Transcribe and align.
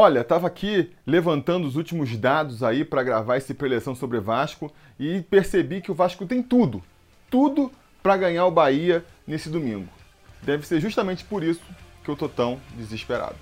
Olha, 0.00 0.20
estava 0.20 0.46
aqui 0.46 0.92
levantando 1.04 1.66
os 1.66 1.74
últimos 1.74 2.16
dados 2.16 2.62
aí 2.62 2.84
para 2.84 3.02
gravar 3.02 3.36
esse 3.36 3.52
preleção 3.52 3.96
sobre 3.96 4.20
Vasco 4.20 4.72
e 4.96 5.22
percebi 5.22 5.80
que 5.80 5.90
o 5.90 5.94
Vasco 5.94 6.24
tem 6.24 6.40
tudo, 6.40 6.80
tudo 7.28 7.68
para 8.00 8.16
ganhar 8.16 8.46
o 8.46 8.50
Bahia 8.52 9.04
nesse 9.26 9.50
domingo. 9.50 9.88
Deve 10.40 10.64
ser 10.64 10.78
justamente 10.78 11.24
por 11.24 11.42
isso 11.42 11.64
que 12.04 12.08
eu 12.08 12.14
tô 12.14 12.28
tão 12.28 12.60
desesperado. 12.76 13.34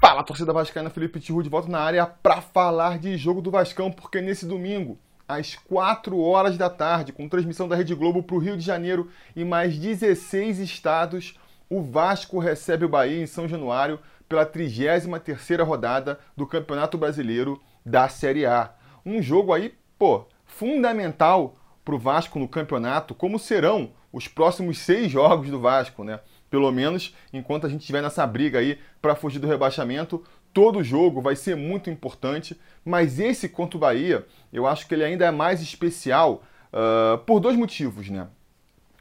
Fala, 0.00 0.22
torcida 0.22 0.52
vascaína, 0.52 0.88
Felipe 0.88 1.18
Tiru 1.18 1.42
de 1.42 1.48
volta 1.48 1.68
na 1.68 1.80
área 1.80 2.06
para 2.06 2.40
falar 2.40 3.00
de 3.00 3.16
jogo 3.16 3.42
do 3.42 3.50
Vascão, 3.50 3.90
porque 3.90 4.20
nesse 4.20 4.46
domingo, 4.46 4.96
às 5.28 5.54
4 5.54 6.18
horas 6.18 6.56
da 6.56 6.70
tarde, 6.70 7.12
com 7.12 7.28
transmissão 7.28 7.68
da 7.68 7.76
Rede 7.76 7.94
Globo 7.94 8.22
para 8.22 8.34
o 8.34 8.38
Rio 8.38 8.56
de 8.56 8.64
Janeiro 8.64 9.10
e 9.36 9.44
mais 9.44 9.78
16 9.78 10.58
estados, 10.58 11.38
o 11.68 11.82
Vasco 11.82 12.38
recebe 12.38 12.86
o 12.86 12.88
Bahia 12.88 13.22
em 13.22 13.26
São 13.26 13.46
Januário 13.46 14.00
pela 14.26 14.46
33ª 14.46 15.62
rodada 15.62 16.18
do 16.34 16.46
Campeonato 16.46 16.96
Brasileiro 16.96 17.60
da 17.84 18.08
Série 18.08 18.46
A. 18.46 18.72
Um 19.04 19.20
jogo 19.20 19.52
aí, 19.52 19.74
pô, 19.98 20.26
fundamental 20.46 21.56
para 21.84 21.94
o 21.94 21.98
Vasco 21.98 22.38
no 22.38 22.48
campeonato, 22.48 23.14
como 23.14 23.38
serão 23.38 23.90
os 24.10 24.26
próximos 24.26 24.78
seis 24.78 25.10
jogos 25.10 25.50
do 25.50 25.60
Vasco, 25.60 26.02
né? 26.04 26.20
pelo 26.50 26.70
menos 26.70 27.14
enquanto 27.32 27.66
a 27.66 27.68
gente 27.68 27.80
estiver 27.80 28.02
nessa 28.02 28.26
briga 28.26 28.58
aí 28.58 28.78
para 29.00 29.14
fugir 29.14 29.38
do 29.38 29.46
rebaixamento. 29.46 30.22
Todo 30.52 30.82
jogo 30.82 31.20
vai 31.20 31.36
ser 31.36 31.56
muito 31.56 31.90
importante, 31.90 32.58
mas 32.84 33.18
esse 33.18 33.48
contra 33.48 33.76
o 33.76 33.80
Bahia, 33.80 34.26
eu 34.52 34.66
acho 34.66 34.86
que 34.86 34.94
ele 34.94 35.04
ainda 35.04 35.26
é 35.26 35.30
mais 35.30 35.60
especial 35.60 36.42
uh, 36.72 37.18
por 37.18 37.40
dois 37.40 37.56
motivos, 37.56 38.08
né? 38.08 38.26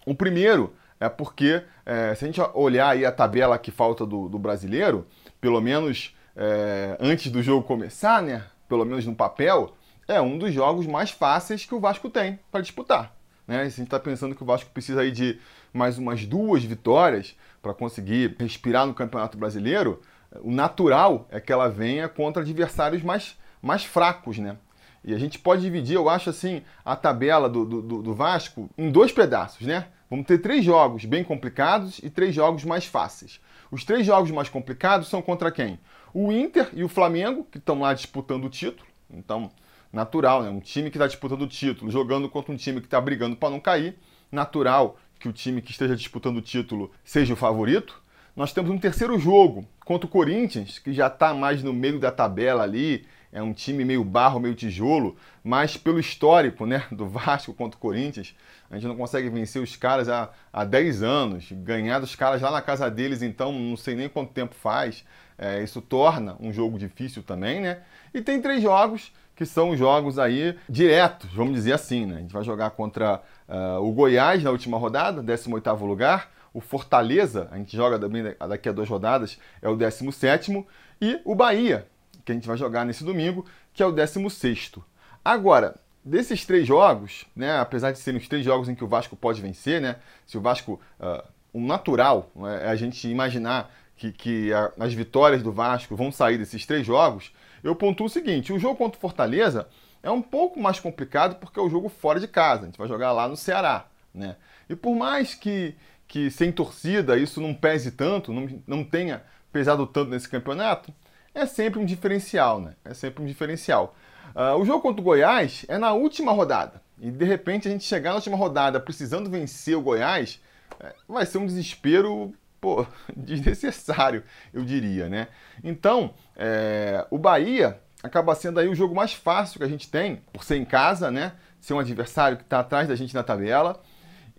O 0.06 0.14
primeiro 0.14 0.73
é 1.00 1.10
porque, 1.10 1.62
é, 1.86 2.16
se 2.16 2.26
a 2.26 2.28
gente 2.28 2.42
olhar 2.54 2.90
aí 2.90 3.06
a 3.06 3.12
tabela 3.12 3.58
que 3.58 3.72
falta 3.72 4.06
do, 4.06 4.28
do 4.28 4.40
brasileiro, 4.40 5.06
pelo 5.40 5.62
menos 5.62 6.16
é, 6.36 6.98
antes 7.00 7.31
do 7.31 7.42
jogo 7.44 7.68
começar, 7.68 8.22
né? 8.22 8.44
Pelo 8.68 8.86
menos 8.86 9.06
no 9.06 9.16
papel, 9.16 9.75
é 10.08 10.22
um 10.22 10.38
dos 10.38 10.53
jogos 10.53 10.88
mais 10.88 11.12
fáceis 11.12 11.66
que 11.66 11.75
o 11.75 11.80
Vasco 11.80 12.09
tem 12.09 12.40
para 12.52 12.62
disputar. 12.62 13.14
Né? 13.48 13.58
Se 13.62 13.66
a 13.66 13.70
gente 13.70 13.84
está 13.84 14.00
pensando 14.00 14.36
que 14.36 14.44
o 14.44 14.45
Vasco 14.45 14.70
precisa 14.72 15.02
aí 15.02 15.12
de 15.12 15.40
mais 15.73 15.98
umas 15.98 16.25
duas 16.25 16.64
vitórias 16.64 17.36
para 17.62 17.73
conseguir 17.73 18.36
respirar 18.40 18.86
no 18.86 18.94
Campeonato 18.94 19.38
Brasileiro, 19.38 20.02
o 20.42 20.52
natural 20.52 21.28
é 21.30 21.39
que 21.39 21.52
ela 21.52 21.70
venha 21.70 22.08
contra 22.08 22.42
adversários 22.42 23.03
mais, 23.03 23.38
mais 23.61 23.83
fracos, 23.83 24.38
né? 24.38 24.58
E 25.03 25.14
a 25.14 25.17
gente 25.17 25.39
pode 25.39 25.61
dividir, 25.61 25.95
eu 25.95 26.09
acho 26.09 26.30
assim, 26.30 26.61
a 26.84 26.95
tabela 26.95 27.50
do, 27.50 27.64
do, 27.66 28.02
do 28.02 28.14
Vasco 28.14 28.69
em 28.78 28.92
dois 28.92 29.11
pedaços, 29.11 29.66
né? 29.66 29.88
Vamos 30.09 30.25
ter 30.25 30.38
três 30.39 30.64
jogos 30.64 31.06
bem 31.06 31.23
complicados 31.23 32.00
e 32.00 32.09
três 32.09 32.34
jogos 32.34 32.64
mais 32.64 32.86
fáceis. 32.86 33.39
Os 33.72 33.84
três 33.84 34.06
jogos 34.06 34.31
mais 34.31 34.50
complicados 34.50 35.08
são 35.08 35.22
contra 35.22 35.52
quem? 35.52 35.80
O 36.14 36.31
Inter 36.31 36.69
e 36.73 36.84
o 36.84 36.89
Flamengo, 36.89 37.45
que 37.50 37.58
estão 37.58 37.80
lá 37.80 37.94
disputando 37.94 38.45
o 38.45 38.50
título. 38.50 38.88
Então, 39.09 39.52
natural, 39.91 40.44
né? 40.44 40.50
Um 40.50 40.59
time 40.59 40.89
que 40.89 40.97
está 40.97 41.08
disputando 41.08 41.41
o 41.41 41.47
título, 41.47 41.91
jogando 41.91 42.30
contra 42.30 42.52
um 42.52 42.58
time 42.58 42.80
que 42.80 42.88
está 42.88 43.00
brigando 43.00 43.36
para 43.36 43.50
não 43.50 43.59
cair, 43.59 43.97
natural 44.31 44.97
que 45.19 45.28
o 45.28 45.34
time 45.34 45.62
que 45.62 45.72
esteja 45.72 45.95
disputando 45.95 46.38
o 46.38 46.41
título 46.41 46.91
seja 47.03 47.34
o 47.34 47.38
favorito. 47.38 48.02
Nós 48.38 48.54
temos 48.54 48.70
um 48.70 48.78
terceiro 48.78 49.18
jogo 49.18 49.68
contra 49.84 50.06
o 50.06 50.10
Corinthians, 50.12 50.78
que 50.78 50.94
já 50.94 51.08
está 51.08 51.34
mais 51.34 51.64
no 51.64 51.74
meio 51.74 52.00
da 52.00 52.12
tabela 52.12 52.62
ali, 52.62 53.04
é 53.34 53.42
um 53.42 53.52
time 53.52 53.84
meio 53.84 54.04
barro, 54.04 54.40
meio 54.40 54.54
tijolo, 54.54 55.18
mas 55.44 55.76
pelo 55.76 56.00
histórico 56.00 56.64
né, 56.64 56.86
do 56.92 57.08
Vasco 57.08 57.52
contra 57.52 57.76
o 57.76 57.82
Corinthians, 57.82 58.36
a 58.70 58.76
gente 58.76 58.86
não 58.86 58.96
consegue 58.96 59.28
vencer 59.28 59.60
os 59.60 59.76
caras 59.76 60.08
há, 60.08 60.30
há 60.54 60.64
10 60.64 61.02
anos, 61.02 61.52
ganhar 61.52 61.98
dos 61.98 62.16
caras 62.16 62.40
lá 62.40 62.52
na 62.52 62.62
casa 62.62 62.92
deles, 62.92 63.24
então 63.24 63.52
não 63.52 63.76
sei 63.76 63.96
nem 63.96 64.08
quanto 64.08 64.34
tempo 64.34 64.54
faz. 64.54 65.04
É, 65.36 65.64
isso 65.64 65.82
torna 65.82 66.36
um 66.40 66.54
jogo 66.54 66.78
difícil 66.78 67.24
também, 67.24 67.59
né? 67.59 67.80
E 68.14 68.22
tem 68.22 68.40
três 68.40 68.62
jogos 68.62 69.12
que 69.38 69.46
são 69.46 69.78
jogos 69.78 70.18
aí 70.18 70.58
diretos, 70.68 71.31
vamos 71.31 71.53
dizer 71.53 71.74
assim, 71.74 72.08
né? 72.08 72.16
A 72.16 72.20
gente 72.22 72.34
vai 72.34 72.44
jogar 72.44 72.72
contra 72.72 73.22
uh, 73.48 73.80
o 73.88 73.92
Goiás 73.92 74.44
na 74.44 74.50
última 74.50 74.80
rodada, 74.80 75.22
18º 75.22 75.86
lugar, 75.86 76.31
o 76.52 76.59
Fortaleza, 76.59 77.47
a 77.52 77.58
gente 77.58 77.78
joga 77.78 78.00
daqui 78.47 78.68
a 78.68 78.72
duas 78.72 78.90
rodadas, 78.90 79.38
é 79.62 79.70
o 79.70 79.78
17º, 79.78 80.66
e 81.00 81.22
o 81.24 81.36
Bahia, 81.36 81.86
que 82.26 82.31
a 82.31 82.36
gente 82.36 82.47
vai 82.47 82.58
jogar 82.58 82.84
nesse 82.84 83.03
domingo, 83.03 83.46
que 83.76 83.84
é 83.84 83.86
o 83.86 83.94
16º. 83.94 84.81
Agora, 85.24 85.76
desses 86.03 86.44
três 86.44 86.66
jogos, 86.66 87.28
né, 87.36 87.59
apesar 87.59 87.92
de 87.92 88.00
serem 88.00 88.20
os 88.20 88.28
três 88.28 88.44
jogos 88.44 88.68
em 88.68 88.74
que 88.74 88.84
o 88.84 88.88
Vasco 88.88 89.16
pode 89.16 89.40
vencer, 89.40 89.80
né, 89.80 89.97
se 90.26 90.36
o 90.36 90.42
Vasco, 90.42 90.81
uh, 91.00 91.24
o 91.53 91.62
natural 91.62 92.31
né, 92.36 92.62
é 92.64 92.70
a 92.70 92.76
gente 92.76 93.08
imaginar 93.08 93.72
que, 93.96 94.12
que 94.12 94.52
a, 94.52 94.72
as 94.80 94.96
vitórias 94.96 95.44
do 95.44 95.52
Vasco 95.52 95.96
vão 95.96 96.12
sair 96.12 96.40
desses 96.40 96.66
três 96.66 96.84
jogos, 96.84 97.31
eu 97.63 97.75
pontuo 97.75 98.07
o 98.07 98.09
seguinte: 98.09 98.53
o 98.53 98.59
jogo 98.59 98.75
contra 98.75 98.97
o 98.97 99.01
Fortaleza 99.01 99.68
é 100.01 100.12
um 100.12 100.22
pouco 100.22 100.59
mais 100.59 100.79
complicado 100.79 101.35
porque 101.35 101.59
é 101.59 101.62
o 101.62 101.69
jogo 101.69 101.90
fora 101.90 102.19
de 102.19 102.28
casa. 102.28 102.63
A 102.63 102.66
gente 102.66 102.78
vai 102.78 102.88
jogar 102.88 103.12
lá 103.12 103.28
no 103.28 103.35
Ceará. 103.35 103.88
Né? 104.13 104.35
E 104.69 104.75
por 104.75 104.95
mais 104.95 105.34
que, 105.34 105.75
que 106.07 106.31
sem 106.31 106.51
torcida 106.51 107.17
isso 107.17 107.41
não 107.41 107.53
pese 107.53 107.91
tanto, 107.91 108.34
não, 108.34 108.47
não 108.66 108.84
tenha 108.84 109.23
pesado 109.51 109.85
tanto 109.88 110.12
nesse 110.12 110.28
campeonato, 110.28 110.94
é 111.34 111.46
sempre 111.46 111.79
um 111.79 111.85
diferencial, 111.85 112.59
né? 112.59 112.75
É 112.84 112.94
sempre 112.94 113.23
um 113.23 113.25
diferencial. 113.25 113.96
Uh, 114.35 114.59
o 114.59 114.66
jogo 114.66 114.81
contra 114.81 115.01
o 115.01 115.03
Goiás 115.03 115.66
é 115.67 115.78
na 115.78 115.94
última 115.94 116.31
rodada. 116.31 116.81
E 117.00 117.12
de 117.12 117.25
repente 117.25 117.67
a 117.67 117.72
gente 117.72 117.84
chegar 117.84 118.09
na 118.09 118.16
última 118.16 118.35
rodada 118.35 118.79
precisando 118.79 119.29
vencer 119.29 119.78
o 119.78 119.81
Goiás, 119.81 120.41
é, 120.79 120.94
vai 121.07 121.25
ser 121.25 121.38
um 121.38 121.46
desespero 121.46 122.34
pô, 122.59 122.85
desnecessário, 123.16 124.23
eu 124.53 124.63
diria, 124.63 125.09
né? 125.09 125.28
Então, 125.63 126.13
é, 126.35 127.06
o 127.09 127.18
Bahia 127.18 127.79
acaba 128.03 128.35
sendo 128.35 128.59
aí 128.59 128.68
o 128.68 128.75
jogo 128.75 128.95
mais 128.95 129.13
fácil 129.13 129.59
que 129.59 129.63
a 129.63 129.69
gente 129.69 129.90
tem, 129.90 130.18
por 130.31 130.44
ser 130.44 130.57
em 130.57 130.66
casa, 130.66 131.09
né? 131.12 131.34
Ser 131.59 131.73
um 131.73 131.79
adversário 131.79 132.38
que 132.38 132.44
está 132.44 132.59
atrás 132.59 132.88
da 132.88 132.96
gente 132.96 133.13
na 133.13 133.23
tabela. 133.23 133.81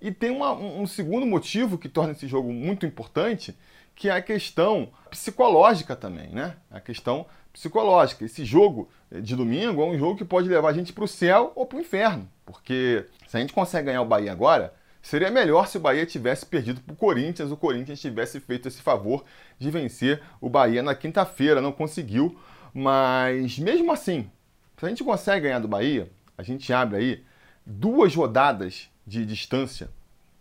E 0.00 0.12
tem 0.12 0.30
uma, 0.30 0.52
um 0.52 0.86
segundo 0.86 1.26
motivo 1.26 1.76
que 1.76 1.88
torna 1.88 2.12
esse 2.12 2.28
jogo 2.28 2.52
muito 2.52 2.86
importante, 2.86 3.56
que 3.94 4.08
é 4.08 4.12
a 4.12 4.22
questão 4.22 4.90
psicológica 5.10 5.96
também, 5.96 6.28
né? 6.28 6.54
A 6.70 6.80
questão 6.80 7.26
psicológica. 7.52 8.24
Esse 8.24 8.44
jogo 8.44 8.88
de 9.10 9.34
domingo 9.34 9.82
é 9.82 9.86
um 9.86 9.98
jogo 9.98 10.16
que 10.16 10.24
pode 10.24 10.48
levar 10.48 10.68
a 10.68 10.72
gente 10.72 10.92
para 10.92 11.02
o 11.02 11.08
céu 11.08 11.52
ou 11.56 11.66
para 11.66 11.78
o 11.78 11.80
inferno, 11.80 12.28
porque 12.46 13.06
se 13.26 13.36
a 13.36 13.40
gente 13.40 13.52
consegue 13.52 13.86
ganhar 13.86 14.02
o 14.02 14.06
Bahia 14.06 14.30
agora, 14.30 14.72
Seria 15.08 15.30
melhor 15.30 15.66
se 15.66 15.78
o 15.78 15.80
Bahia 15.80 16.04
tivesse 16.04 16.44
perdido 16.44 16.82
para 16.82 16.92
o 16.92 16.96
Corinthians, 16.96 17.50
o 17.50 17.56
Corinthians 17.56 17.98
tivesse 17.98 18.40
feito 18.40 18.68
esse 18.68 18.82
favor 18.82 19.24
de 19.58 19.70
vencer 19.70 20.20
o 20.38 20.50
Bahia 20.50 20.82
na 20.82 20.94
quinta-feira, 20.94 21.62
não 21.62 21.72
conseguiu. 21.72 22.38
Mas 22.74 23.58
mesmo 23.58 23.90
assim, 23.90 24.30
se 24.76 24.84
a 24.84 24.88
gente 24.90 25.02
consegue 25.02 25.44
ganhar 25.44 25.60
do 25.60 25.66
Bahia, 25.66 26.10
a 26.36 26.42
gente 26.42 26.70
abre 26.74 26.98
aí 26.98 27.24
duas 27.64 28.14
rodadas 28.14 28.90
de 29.06 29.24
distância 29.24 29.88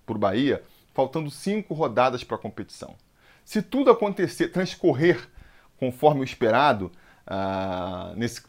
para 0.06 0.18
o 0.18 0.20
Bahia, 0.20 0.62
faltando 0.94 1.32
cinco 1.32 1.74
rodadas 1.74 2.26
para 2.26 2.36
a 2.36 2.40
competição. 2.40 2.94
Se 3.46 3.62
tudo 3.62 3.90
acontecer, 3.90 4.50
transcorrer 4.50 5.30
conforme 5.80 6.20
o 6.20 6.26
esperado 6.26 6.92
uh, 7.26 8.14
nesse, 8.18 8.42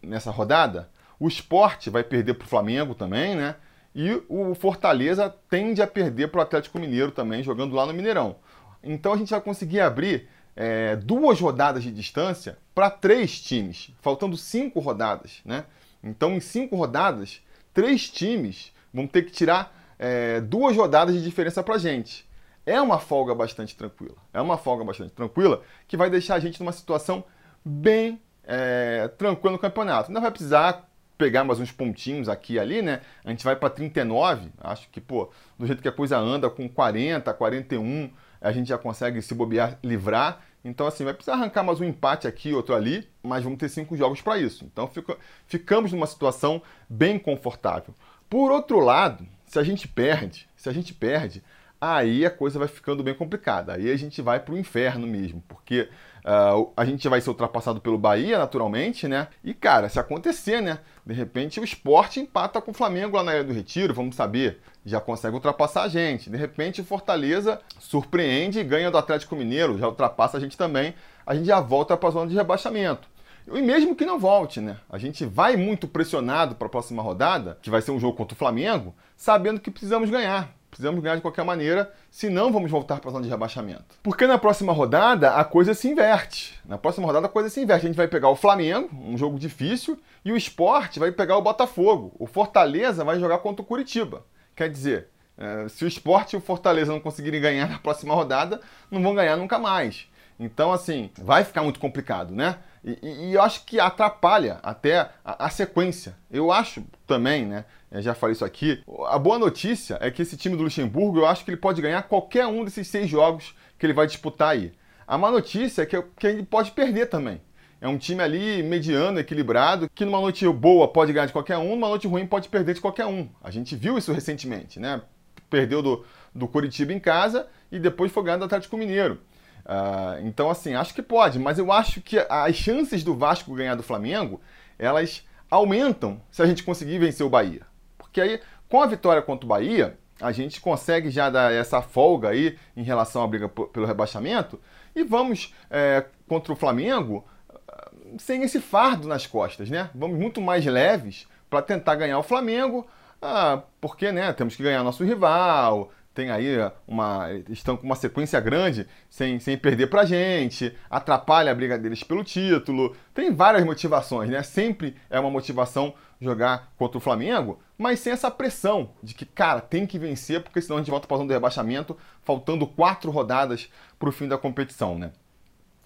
nessa 0.00 0.30
rodada, 0.30 0.88
o 1.18 1.26
esporte 1.26 1.90
vai 1.90 2.04
perder 2.04 2.34
para 2.34 2.44
o 2.44 2.48
Flamengo 2.48 2.94
também, 2.94 3.34
né? 3.34 3.56
E 3.94 4.20
o 4.28 4.54
Fortaleza 4.54 5.32
tende 5.48 5.80
a 5.80 5.86
perder 5.86 6.28
para 6.28 6.38
o 6.38 6.42
Atlético 6.42 6.78
Mineiro 6.78 7.12
também, 7.12 7.42
jogando 7.42 7.74
lá 7.74 7.86
no 7.86 7.94
Mineirão. 7.94 8.36
Então 8.82 9.12
a 9.12 9.16
gente 9.16 9.30
vai 9.30 9.40
conseguir 9.40 9.80
abrir 9.80 10.28
é, 10.56 10.96
duas 10.96 11.40
rodadas 11.40 11.82
de 11.82 11.90
distância 11.90 12.58
para 12.74 12.90
três 12.90 13.40
times, 13.40 13.92
faltando 14.00 14.36
cinco 14.36 14.80
rodadas. 14.80 15.40
Né? 15.44 15.64
Então, 16.02 16.34
em 16.34 16.40
cinco 16.40 16.76
rodadas, 16.76 17.40
três 17.72 18.08
times 18.08 18.72
vão 18.92 19.06
ter 19.06 19.22
que 19.22 19.32
tirar 19.32 19.74
é, 19.98 20.40
duas 20.40 20.76
rodadas 20.76 21.14
de 21.14 21.22
diferença 21.22 21.62
para 21.62 21.76
a 21.76 21.78
gente. 21.78 22.28
É 22.66 22.80
uma 22.80 22.98
folga 22.98 23.34
bastante 23.34 23.76
tranquila. 23.76 24.16
É 24.32 24.40
uma 24.40 24.56
folga 24.56 24.84
bastante 24.84 25.12
tranquila 25.12 25.62
que 25.86 25.96
vai 25.96 26.08
deixar 26.08 26.36
a 26.36 26.40
gente 26.40 26.60
numa 26.60 26.72
situação 26.72 27.24
bem 27.64 28.20
é, 28.42 29.08
tranquila 29.18 29.52
no 29.52 29.58
campeonato. 29.58 30.10
Não 30.10 30.20
vai 30.20 30.30
precisar 30.30 30.88
pegar 31.16 31.44
mais 31.44 31.60
uns 31.60 31.70
pontinhos 31.70 32.28
aqui 32.28 32.54
e 32.54 32.58
ali, 32.58 32.82
né? 32.82 33.00
A 33.24 33.30
gente 33.30 33.44
vai 33.44 33.56
para 33.56 33.70
39, 33.70 34.50
acho 34.60 34.88
que, 34.90 35.00
pô, 35.00 35.30
do 35.58 35.66
jeito 35.66 35.82
que 35.82 35.88
a 35.88 35.92
coisa 35.92 36.18
anda, 36.18 36.50
com 36.50 36.68
40, 36.68 37.32
41, 37.32 38.10
a 38.40 38.52
gente 38.52 38.68
já 38.68 38.78
consegue 38.78 39.22
se 39.22 39.34
bobear, 39.34 39.78
livrar. 39.82 40.40
Então, 40.64 40.86
assim, 40.86 41.04
vai 41.04 41.14
precisar 41.14 41.34
arrancar 41.34 41.62
mais 41.62 41.80
um 41.80 41.84
empate 41.84 42.26
aqui, 42.26 42.52
outro 42.52 42.74
ali, 42.74 43.08
mas 43.22 43.44
vamos 43.44 43.58
ter 43.58 43.68
cinco 43.68 43.96
jogos 43.96 44.20
para 44.20 44.38
isso. 44.38 44.64
Então, 44.64 44.88
fica, 44.88 45.16
ficamos 45.46 45.92
numa 45.92 46.06
situação 46.06 46.60
bem 46.88 47.18
confortável. 47.18 47.94
Por 48.28 48.50
outro 48.50 48.80
lado, 48.80 49.26
se 49.46 49.58
a 49.58 49.62
gente 49.62 49.86
perde, 49.86 50.48
se 50.56 50.68
a 50.68 50.72
gente 50.72 50.92
perde, 50.92 51.42
aí 51.80 52.24
a 52.24 52.30
coisa 52.30 52.58
vai 52.58 52.68
ficando 52.68 53.02
bem 53.02 53.14
complicada. 53.14 53.74
Aí 53.74 53.90
a 53.90 53.96
gente 53.96 54.22
vai 54.22 54.40
para 54.40 54.54
o 54.54 54.58
inferno 54.58 55.06
mesmo, 55.06 55.42
porque 55.46 55.88
uh, 56.24 56.72
a 56.76 56.84
gente 56.84 57.08
vai 57.08 57.20
ser 57.20 57.30
ultrapassado 57.30 57.80
pelo 57.80 57.98
Bahia, 57.98 58.38
naturalmente, 58.38 59.06
né? 59.06 59.28
E, 59.42 59.52
cara, 59.52 59.88
se 59.88 59.98
acontecer, 59.98 60.60
né? 60.60 60.78
De 61.04 61.12
repente 61.12 61.60
o 61.60 61.64
esporte 61.64 62.20
empata 62.20 62.60
com 62.60 62.70
o 62.70 62.74
Flamengo 62.74 63.16
lá 63.16 63.22
na 63.22 63.34
Ilha 63.34 63.44
do 63.44 63.52
Retiro, 63.52 63.94
vamos 63.94 64.16
saber. 64.16 64.60
já 64.86 65.00
consegue 65.00 65.34
ultrapassar 65.34 65.82
a 65.82 65.88
gente. 65.88 66.28
De 66.28 66.36
repente, 66.36 66.80
o 66.80 66.84
Fortaleza 66.84 67.60
surpreende 67.78 68.58
e 68.58 68.64
ganha 68.64 68.90
do 68.90 68.98
Atlético 68.98 69.36
Mineiro, 69.36 69.78
já 69.78 69.86
ultrapassa 69.86 70.36
a 70.36 70.40
gente 70.40 70.56
também. 70.56 70.94
A 71.26 71.34
gente 71.34 71.46
já 71.46 71.60
volta 71.60 71.96
para 71.96 72.08
a 72.08 72.12
zona 72.12 72.28
de 72.28 72.34
rebaixamento. 72.34 73.08
E 73.46 73.60
mesmo 73.60 73.94
que 73.94 74.06
não 74.06 74.18
volte, 74.18 74.60
né? 74.60 74.78
A 74.88 74.96
gente 74.96 75.24
vai 75.24 75.56
muito 75.56 75.86
pressionado 75.86 76.54
para 76.54 76.66
a 76.66 76.70
próxima 76.70 77.02
rodada, 77.02 77.58
que 77.60 77.70
vai 77.70 77.82
ser 77.82 77.90
um 77.90 78.00
jogo 78.00 78.16
contra 78.16 78.34
o 78.34 78.38
Flamengo, 78.38 78.94
sabendo 79.16 79.60
que 79.60 79.70
precisamos 79.70 80.08
ganhar. 80.08 80.50
Precisamos 80.74 81.00
ganhar 81.00 81.14
de 81.14 81.22
qualquer 81.22 81.44
maneira, 81.44 81.92
senão 82.10 82.52
vamos 82.52 82.68
voltar 82.68 82.98
para 82.98 83.08
a 83.08 83.12
zona 83.12 83.22
de 83.22 83.30
rebaixamento. 83.30 83.94
Porque 84.02 84.26
na 84.26 84.36
próxima 84.36 84.72
rodada 84.72 85.36
a 85.36 85.44
coisa 85.44 85.72
se 85.72 85.86
inverte. 85.86 86.60
Na 86.64 86.76
próxima 86.76 87.06
rodada 87.06 87.26
a 87.26 87.30
coisa 87.30 87.48
se 87.48 87.60
inverte. 87.60 87.86
A 87.86 87.88
gente 87.88 87.96
vai 87.96 88.08
pegar 88.08 88.28
o 88.28 88.34
Flamengo, 88.34 88.90
um 88.92 89.16
jogo 89.16 89.38
difícil, 89.38 89.96
e 90.24 90.32
o 90.32 90.36
esporte 90.36 90.98
vai 90.98 91.12
pegar 91.12 91.38
o 91.38 91.42
Botafogo. 91.42 92.12
O 92.18 92.26
Fortaleza 92.26 93.04
vai 93.04 93.20
jogar 93.20 93.38
contra 93.38 93.62
o 93.62 93.64
Curitiba. 93.64 94.26
Quer 94.56 94.68
dizer, 94.68 95.10
é, 95.38 95.68
se 95.68 95.84
o 95.84 95.88
esporte 95.88 96.32
e 96.32 96.36
o 96.36 96.40
Fortaleza 96.40 96.90
não 96.90 96.98
conseguirem 96.98 97.40
ganhar 97.40 97.68
na 97.70 97.78
próxima 97.78 98.12
rodada, 98.12 98.60
não 98.90 99.00
vão 99.00 99.14
ganhar 99.14 99.36
nunca 99.36 99.60
mais. 99.60 100.08
Então, 100.40 100.72
assim, 100.72 101.08
vai 101.16 101.44
ficar 101.44 101.62
muito 101.62 101.78
complicado, 101.78 102.34
né? 102.34 102.58
E, 102.84 102.98
e, 103.02 103.30
e 103.30 103.34
eu 103.34 103.42
acho 103.42 103.64
que 103.64 103.80
atrapalha 103.80 104.58
até 104.62 105.10
a, 105.24 105.46
a, 105.46 105.50
sequência. 105.50 106.16
Eu 106.30 106.52
acho 106.52 106.84
também, 107.06 107.46
né? 107.46 107.64
Já 107.94 108.14
falei 108.14 108.34
isso 108.34 108.44
aqui. 108.44 108.82
A 109.08 109.18
boa 109.18 109.38
notícia 109.38 109.96
é 110.00 110.10
que 110.10 110.20
esse 110.20 110.36
time 110.36 110.56
do 110.56 110.64
Luxemburgo, 110.64 111.20
eu 111.20 111.26
acho 111.26 111.44
que 111.44 111.50
ele 111.50 111.56
pode 111.56 111.80
ganhar 111.80 112.02
qualquer 112.02 112.46
um 112.46 112.64
desses 112.64 112.86
seis 112.88 113.08
jogos 113.08 113.54
que 113.78 113.86
ele 113.86 113.94
vai 113.94 114.06
disputar 114.06 114.50
aí. 114.50 114.72
A 115.06 115.16
má 115.16 115.30
notícia 115.30 115.82
é 115.82 115.86
que, 115.86 116.00
que 116.18 116.26
ele 116.26 116.42
pode 116.42 116.72
perder 116.72 117.06
também. 117.06 117.40
É 117.80 117.88
um 117.88 117.98
time 117.98 118.22
ali 118.22 118.62
mediano, 118.62 119.18
equilibrado, 119.18 119.88
que 119.94 120.04
numa 120.04 120.20
noite 120.20 120.48
boa 120.48 120.88
pode 120.88 121.12
ganhar 121.12 121.26
de 121.26 121.32
qualquer 121.32 121.58
um, 121.58 121.70
numa 121.70 121.88
noite 121.88 122.06
ruim 122.06 122.26
pode 122.26 122.48
perder 122.48 122.74
de 122.74 122.80
qualquer 122.80 123.06
um. 123.06 123.28
A 123.42 123.50
gente 123.50 123.76
viu 123.76 123.98
isso 123.98 124.12
recentemente, 124.12 124.80
né? 124.80 125.02
Perdeu 125.50 125.82
do, 125.82 126.04
do 126.34 126.48
Curitiba 126.48 126.92
em 126.92 126.98
casa 126.98 127.46
e 127.70 127.78
depois 127.78 128.10
foi 128.10 128.24
ganhar 128.24 128.38
do 128.38 128.44
Atlético 128.44 128.76
Mineiro. 128.76 129.20
Uh, 129.64 130.26
então, 130.26 130.50
assim, 130.50 130.74
acho 130.74 130.94
que 130.94 131.02
pode, 131.02 131.38
mas 131.38 131.58
eu 131.58 131.72
acho 131.72 132.00
que 132.00 132.18
as 132.28 132.54
chances 132.54 133.02
do 133.02 133.16
Vasco 133.16 133.54
ganhar 133.54 133.74
do 133.74 133.82
Flamengo, 133.82 134.40
elas 134.78 135.26
aumentam 135.50 136.20
se 136.30 136.42
a 136.42 136.46
gente 136.46 136.62
conseguir 136.62 136.98
vencer 136.98 137.24
o 137.24 137.30
Bahia. 137.30 137.62
Porque 137.96 138.20
aí, 138.20 138.40
com 138.68 138.82
a 138.82 138.86
vitória 138.86 139.22
contra 139.22 139.46
o 139.46 139.48
Bahia, 139.48 139.98
a 140.20 140.32
gente 140.32 140.60
consegue 140.60 141.10
já 141.10 141.30
dar 141.30 141.52
essa 141.52 141.82
folga 141.82 142.28
aí 142.28 142.58
em 142.76 142.82
relação 142.82 143.22
à 143.22 143.26
briga 143.26 143.48
pelo 143.48 143.86
rebaixamento 143.86 144.60
e 144.94 145.02
vamos 145.02 145.52
é, 145.70 146.04
contra 146.28 146.52
o 146.52 146.56
Flamengo 146.56 147.24
ah, 147.68 147.90
sem 148.18 148.42
esse 148.42 148.60
fardo 148.60 149.08
nas 149.08 149.26
costas, 149.26 149.68
né? 149.68 149.90
Vamos 149.94 150.18
muito 150.18 150.40
mais 150.40 150.64
leves 150.64 151.26
para 151.50 151.62
tentar 151.62 151.96
ganhar 151.96 152.18
o 152.18 152.22
Flamengo, 152.22 152.86
ah, 153.20 153.62
porque 153.80 154.12
né, 154.12 154.32
temos 154.32 154.54
que 154.54 154.62
ganhar 154.62 154.82
nosso 154.82 155.04
rival, 155.04 155.90
tem 156.14 156.30
aí 156.30 156.56
uma. 156.86 157.28
estão 157.48 157.76
com 157.76 157.84
uma 157.84 157.96
sequência 157.96 158.38
grande 158.40 158.86
sem, 159.10 159.40
sem 159.40 159.58
perder 159.58 159.88
pra 159.88 160.04
gente, 160.04 160.74
atrapalha 160.88 161.50
a 161.50 161.54
briga 161.54 161.76
deles 161.76 162.04
pelo 162.04 162.22
título. 162.22 162.96
Tem 163.12 163.34
várias 163.34 163.64
motivações, 163.64 164.30
né? 164.30 164.42
Sempre 164.42 164.96
é 165.10 165.18
uma 165.18 165.30
motivação 165.30 165.92
jogar 166.20 166.72
contra 166.78 166.96
o 166.98 167.00
Flamengo, 167.00 167.60
mas 167.76 167.98
sem 167.98 168.12
essa 168.12 168.30
pressão 168.30 168.90
de 169.02 169.12
que, 169.12 169.26
cara, 169.26 169.60
tem 169.60 169.86
que 169.86 169.98
vencer, 169.98 170.40
porque 170.40 170.62
senão 170.62 170.76
a 170.76 170.80
gente 170.80 170.90
volta 170.90 171.08
para 171.08 171.16
zona 171.16 171.28
do 171.28 171.34
rebaixamento, 171.34 171.98
faltando 172.22 172.66
quatro 172.66 173.10
rodadas 173.10 173.68
para 173.98 174.08
o 174.08 174.12
fim 174.12 174.28
da 174.28 174.38
competição, 174.38 174.96
né? 174.96 175.10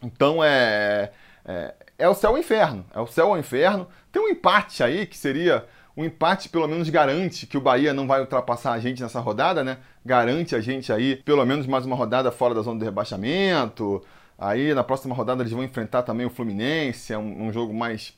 Então 0.02 0.44
é, 0.44 1.10
é, 1.44 1.74
é 1.98 2.08
o 2.08 2.14
céu 2.14 2.32
ou 2.32 2.38
inferno. 2.38 2.84
É 2.94 3.00
o 3.00 3.06
céu 3.06 3.28
ou 3.28 3.38
inferno. 3.38 3.88
Tem 4.12 4.22
um 4.22 4.28
empate 4.28 4.82
aí 4.82 5.06
que 5.06 5.16
seria 5.16 5.66
o 5.98 6.04
empate 6.04 6.48
pelo 6.48 6.68
menos 6.68 6.88
garante 6.88 7.44
que 7.44 7.58
o 7.58 7.60
Bahia 7.60 7.92
não 7.92 8.06
vai 8.06 8.20
ultrapassar 8.20 8.70
a 8.70 8.78
gente 8.78 9.02
nessa 9.02 9.18
rodada, 9.18 9.64
né? 9.64 9.78
Garante 10.06 10.54
a 10.54 10.60
gente 10.60 10.92
aí 10.92 11.16
pelo 11.16 11.44
menos 11.44 11.66
mais 11.66 11.84
uma 11.84 11.96
rodada 11.96 12.30
fora 12.30 12.54
da 12.54 12.62
zona 12.62 12.78
de 12.78 12.84
rebaixamento. 12.84 14.00
Aí 14.38 14.72
na 14.72 14.84
próxima 14.84 15.12
rodada 15.12 15.42
eles 15.42 15.52
vão 15.52 15.64
enfrentar 15.64 16.04
também 16.04 16.24
o 16.24 16.30
Fluminense, 16.30 17.12
é 17.12 17.18
um, 17.18 17.48
um 17.48 17.52
jogo 17.52 17.74
mais 17.74 18.16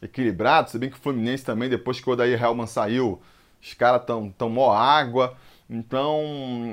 equilibrado, 0.00 0.70
se 0.70 0.78
bem 0.78 0.88
que 0.88 0.94
o 0.94 1.00
Fluminense 1.00 1.44
também, 1.44 1.68
depois 1.68 1.98
que 1.98 2.08
o 2.08 2.12
Odair 2.12 2.40
Helman 2.40 2.68
saiu, 2.68 3.20
os 3.60 3.74
caras 3.74 4.02
estão 4.02 4.30
tão 4.30 4.48
mó 4.48 4.72
água. 4.72 5.36
Então, 5.68 6.22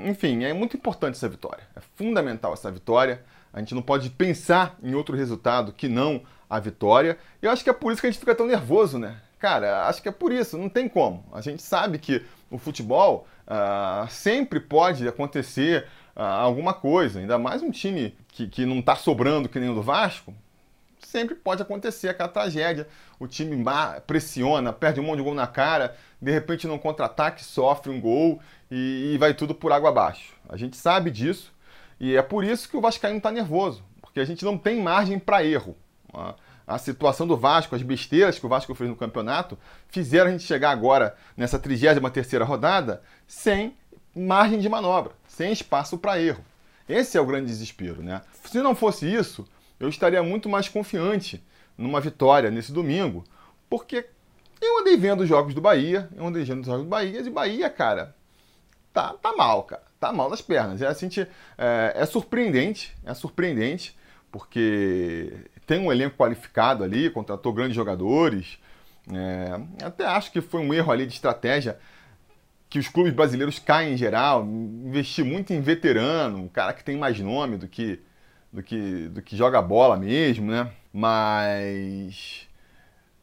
enfim, 0.06 0.44
é 0.44 0.54
muito 0.54 0.78
importante 0.78 1.16
essa 1.16 1.28
vitória. 1.28 1.64
É 1.76 1.80
fundamental 1.96 2.54
essa 2.54 2.70
vitória. 2.70 3.24
A 3.52 3.58
gente 3.58 3.74
não 3.74 3.82
pode 3.82 4.08
pensar 4.12 4.78
em 4.84 4.94
outro 4.94 5.18
resultado 5.18 5.74
que 5.74 5.88
não 5.88 6.22
a 6.48 6.60
vitória. 6.60 7.18
E 7.42 7.48
eu 7.48 7.52
acho 7.52 7.64
que 7.64 7.72
é 7.72 7.74
por 7.74 7.92
isso 7.92 8.00
que 8.00 8.06
a 8.06 8.12
gente 8.12 8.20
fica 8.20 8.36
tão 8.36 8.46
nervoso, 8.46 9.00
né? 9.00 9.18
Cara, 9.44 9.90
acho 9.90 10.01
que 10.01 10.07
é 10.07 10.12
por 10.13 10.31
isso, 10.31 10.57
não 10.57 10.69
tem 10.69 10.88
como. 10.88 11.25
A 11.34 11.42
gente 11.42 11.62
sabe 11.62 12.00
que 12.00 12.25
o 12.50 12.57
futebol 12.57 13.28
uh, 13.45 14.10
sempre 14.10 14.57
pode 14.57 15.06
acontecer 15.06 15.86
uh, 16.16 16.22
alguma 16.22 16.74
coisa, 16.74 17.19
ainda 17.19 17.38
mais 17.38 17.62
um 17.62 17.69
time 17.69 18.16
que, 18.30 18.48
que 18.48 18.66
não 18.66 18.80
está 18.80 18.95
sobrando 18.95 19.50
que 19.50 19.60
nem 19.60 19.68
o 19.69 19.75
do 19.75 19.81
Vasco, 19.81 20.34
sempre 21.01 21.36
pode 21.36 21.62
acontecer 21.62 22.07
aquela 22.07 22.30
tragédia. 22.30 22.88
O 23.19 23.28
time 23.28 23.62
pressiona, 24.07 24.72
perde 24.72 25.01
um 25.01 25.04
monte 25.04 25.18
de 25.18 25.24
gol 25.24 25.36
na 25.36 25.45
cara, 25.45 25.94
de 26.22 26.31
repente 26.31 26.66
num 26.66 26.78
contra-ataque 26.78 27.44
sofre 27.44 27.92
um 27.92 28.00
gol 28.00 28.40
e, 28.72 29.12
e, 29.13 29.18
vai 29.18 29.34
tudo 29.34 29.54
por 29.54 29.74
água 29.74 29.90
abaixo. 29.90 30.34
A 30.48 30.56
gente 30.56 30.78
sabe 30.78 31.12
disso 31.12 31.54
e 32.00 32.16
é 32.16 32.22
por 32.22 32.45
isso 32.45 32.69
que 32.69 32.78
o 32.78 32.81
Vascaíno 32.81 33.18
está 33.18 33.30
nervoso, 33.30 33.84
porque 34.00 34.22
a 34.22 34.25
gente 34.25 34.45
não 34.45 34.57
tem 34.57 34.81
margem 34.81 35.19
para 35.19 35.44
erro. 35.44 35.75
Uh, 36.13 36.34
a 36.65 36.77
situação 36.77 37.27
do 37.27 37.38
Vasco, 37.38 37.75
as 37.75 37.81
besteiras 37.81 38.39
que 38.39 38.45
o 38.45 38.50
Vasco 38.50 38.74
fez 38.74 38.89
no 38.89 38.95
campeonato, 38.95 39.57
fizeram 39.89 40.30
a 40.30 40.31
gente 40.31 40.44
chegar 40.44 40.71
agora 40.71 41.15
nessa 41.36 41.60
33ª 41.60 42.44
rodada 42.44 43.01
sem 43.27 43.75
margem 44.15 44.60
de 44.60 44.69
manobra, 44.69 45.13
sem 45.27 45.51
espaço 45.51 45.98
para 45.98 46.21
erro. 46.21 46.44
Esse 46.88 47.18
é 47.18 47.21
o 47.21 47.25
grande 47.25 47.48
desespero, 47.48 48.01
né? 48.01 48.21
Se 48.45 48.62
não 48.62 48.75
fosse 48.75 49.12
isso, 49.12 49.48
eu 49.80 49.89
estaria 49.89 50.21
muito 50.21 50.50
mais 50.50 50.69
confiante 50.69 51.44
numa 51.77 52.00
vitória 52.00 52.51
nesse 52.51 52.71
domingo, 52.71 53.24
porque 53.69 54.06
eu 54.62 54.80
andei 54.80 54.95
vendo 54.95 55.21
os 55.21 55.30
jogos 55.30 55.54
do 55.54 55.62
Bahia, 55.62 56.09
eu 56.16 56.25
andei 56.25 56.44
vendo 56.44 56.62
os 56.62 56.66
jogos 56.66 56.83
do 56.83 56.89
Bahia, 56.89 57.19
e 57.19 57.30
Bahia, 57.30 57.69
cara, 57.69 58.16
tá, 58.94 59.13
tá 59.13 59.33
mal, 59.36 59.63
cara, 59.63 59.83
tá 60.00 60.12
mal 60.13 60.30
nas 60.30 60.42
pernas. 60.42 60.81
É, 60.81 60.88
assim, 60.88 61.09
é, 61.57 61.94
é 61.95 62.06
surpreendente, 62.06 62.95
é 63.04 63.13
surpreendente, 63.13 63.98
porque 64.31 65.33
tem 65.65 65.80
um 65.80 65.92
elenco 65.92 66.18
qualificado 66.18 66.83
ali, 66.83 67.10
contratou 67.10 67.54
grandes 67.54 67.75
jogadores. 67.75 68.57
É, 69.12 69.86
até 69.86 70.06
acho 70.06 70.31
que 70.31 70.42
foi 70.42 70.62
um 70.62 70.74
erro 70.74 70.92
ali 70.92 71.06
de 71.06 71.13
estratégia 71.13 71.77
que 72.69 72.80
os 72.80 72.88
clubes 72.88 73.13
brasileiros 73.13 73.60
caem 73.60 73.94
em 73.94 73.98
geral, 73.98 74.44
investir 74.44 75.24
muito 75.24 75.54
em 75.54 75.62
veterano, 75.62 76.39
um 76.39 76.47
cara 76.47 76.73
que 76.73 76.83
tem 76.83 76.97
mais 76.97 77.19
nome 77.19 77.57
do 77.57 77.68
que 77.68 77.99
do 78.52 78.64
que 78.64 79.07
do 79.09 79.21
que 79.21 79.35
joga 79.35 79.61
bola 79.61 79.97
mesmo, 79.97 80.52
né? 80.52 80.71
Mas 80.92 82.47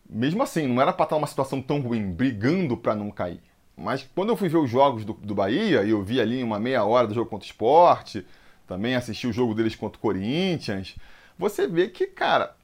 mesmo 0.08 0.42
assim, 0.42 0.66
não 0.66 0.80
era 0.80 0.92
para 0.92 1.04
estar 1.04 1.16
uma 1.16 1.26
situação 1.26 1.62
tão 1.62 1.80
ruim, 1.80 2.12
brigando 2.12 2.76
para 2.76 2.94
não 2.94 3.10
cair. 3.10 3.40
Mas 3.76 4.08
quando 4.14 4.28
eu 4.28 4.36
fui 4.36 4.48
ver 4.48 4.58
os 4.58 4.70
jogos 4.70 5.04
do, 5.04 5.14
do 5.14 5.34
Bahia, 5.34 5.82
e 5.82 5.90
eu 5.90 6.02
vi 6.02 6.20
ali 6.20 6.42
uma 6.42 6.60
meia 6.60 6.84
hora 6.84 7.06
do 7.06 7.14
jogo 7.14 7.30
contra 7.30 7.46
o 7.46 7.50
esporte, 7.50 8.26
também 8.66 8.94
assisti 8.94 9.26
o 9.26 9.32
jogo 9.32 9.54
deles 9.54 9.74
contra 9.74 9.98
o 9.98 10.00
Corinthians, 10.00 10.96
você 11.40 11.66
vê 11.66 11.88
que, 11.88 12.06
cara, 12.06 12.54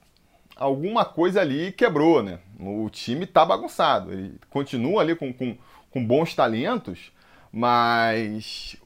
alguma 0.54 1.02
coisa 1.02 1.40
ali 1.40 1.72
quebrou, 1.72 2.22
né? 2.22 2.38
O 2.60 2.90
time 2.90 3.24
tá 3.26 3.44
bagunçado. 3.44 4.12
Ele 4.12 4.38
continua 4.50 5.00
ali 5.00 5.16
com, 5.16 5.32
com, 5.32 5.56
com 5.90 6.06
bons 6.06 6.34
talentos, 6.34 7.10
mas 7.50 8.76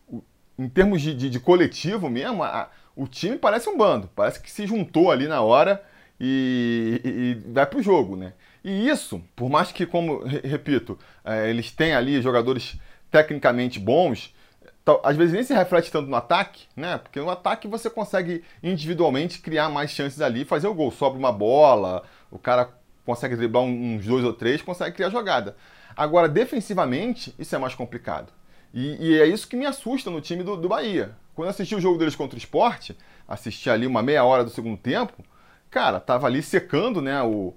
em 0.57 0.69
termos 0.69 1.03
de, 1.03 1.13
de, 1.13 1.29
de 1.29 1.41
coletivo 1.41 2.09
mesmo, 2.09 2.45
a, 2.45 2.71
o 2.95 3.09
time 3.09 3.37
parece 3.37 3.69
um 3.69 3.77
bando. 3.77 4.09
Parece 4.15 4.41
que 4.41 4.51
se 4.51 4.65
juntou 4.65 5.11
ali 5.11 5.27
na 5.27 5.43
hora 5.43 5.83
e, 6.21 7.01
e, 7.05 7.09
e 7.09 7.53
vai 7.53 7.67
pro 7.67 7.83
jogo, 7.83 8.15
né? 8.15 8.33
E 8.63 8.89
isso, 8.89 9.21
por 9.35 9.51
mais 9.51 9.73
que, 9.73 9.85
como 9.87 10.23
repito, 10.23 10.97
é, 11.25 11.51
eles 11.51 11.73
têm 11.73 11.95
ali 11.95 12.23
jogadores 12.23 12.79
tecnicamente 13.11 13.81
bons, 13.81 14.33
às 15.03 15.17
vezes 15.17 15.35
nem 15.35 15.43
se 15.43 15.55
reflete 15.55 15.91
tanto 15.91 16.09
no 16.09 16.17
ataque, 16.17 16.67
né? 16.75 16.99
Porque 16.99 17.21
no 17.21 17.31
ataque 17.31 17.69
você 17.69 17.91
consegue 17.91 18.43
individualmente 18.63 19.41
criar 19.41 19.69
mais 19.69 19.91
chances 19.91 20.21
ali, 20.21 20.45
fazer 20.45 20.69
o 20.69 20.75
gol. 20.75 20.91
Sobra 20.91 21.19
uma 21.19 21.33
bola, 21.33 22.03
o 22.31 22.39
cara 22.39 22.71
consegue 23.05 23.37
driblar 23.37 23.63
uns 23.63 24.05
dois 24.07 24.25
ou 24.25 24.33
três, 24.33 24.63
consegue 24.63 24.97
criar 24.97 25.11
jogada. 25.11 25.57
Agora, 25.97 26.29
defensivamente, 26.29 27.35
isso 27.39 27.55
é 27.55 27.59
mais 27.59 27.75
complicado. 27.75 28.33
E, 28.73 29.09
e 29.09 29.21
é 29.21 29.27
isso 29.27 29.49
que 29.49 29.57
me 29.57 29.67
assusta 29.67 30.11
no 30.11 30.21
time 30.21 30.43
do, 30.43 30.57
do 30.57 30.69
Bahia. 30.69 31.15
Quando 31.35 31.47
eu 31.47 31.51
assisti 31.51 31.75
o 31.75 31.81
jogo 31.81 31.99
deles 31.99 32.15
contra 32.15 32.37
o 32.37 32.39
esporte, 32.39 32.97
assisti 33.29 33.69
ali 33.69 33.87
uma 33.87 34.03
meia 34.03 34.25
hora 34.25 34.45
do 34.45 34.51
segundo 34.51 34.77
tempo, 34.77 35.25
cara, 35.71 36.01
tava 36.01 36.27
ali 36.27 36.43
secando 36.43 37.03
né, 37.03 37.23
o, 37.23 37.53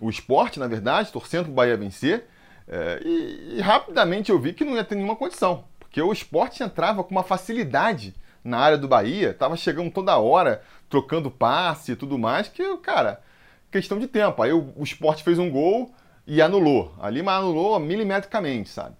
o 0.00 0.10
esporte, 0.10 0.58
na 0.58 0.66
verdade, 0.66 1.12
torcendo 1.12 1.44
pro 1.44 1.52
Bahia 1.52 1.76
vencer. 1.76 2.26
É, 2.68 3.00
e, 3.04 3.58
e 3.58 3.60
rapidamente 3.60 4.30
eu 4.30 4.38
vi 4.40 4.52
que 4.52 4.64
não 4.64 4.74
ia 4.74 4.84
ter 4.84 4.96
nenhuma 4.96 5.14
condição 5.14 5.64
que 5.96 6.02
o 6.02 6.12
esporte 6.12 6.62
entrava 6.62 7.02
com 7.02 7.10
uma 7.10 7.22
facilidade 7.22 8.14
na 8.44 8.58
área 8.58 8.76
do 8.76 8.86
Bahia, 8.86 9.32
tava 9.32 9.56
chegando 9.56 9.90
toda 9.90 10.18
hora, 10.18 10.60
trocando 10.90 11.30
passe 11.30 11.92
e 11.92 11.96
tudo 11.96 12.18
mais, 12.18 12.48
que, 12.48 12.76
cara, 12.82 13.22
questão 13.70 13.98
de 13.98 14.06
tempo. 14.06 14.42
Aí 14.42 14.52
o, 14.52 14.74
o 14.76 14.84
esporte 14.84 15.24
fez 15.24 15.38
um 15.38 15.50
gol 15.50 15.90
e 16.26 16.42
anulou. 16.42 16.94
Ali, 17.00 17.22
mas 17.22 17.38
anulou 17.38 17.80
milimetricamente, 17.80 18.68
sabe? 18.68 18.94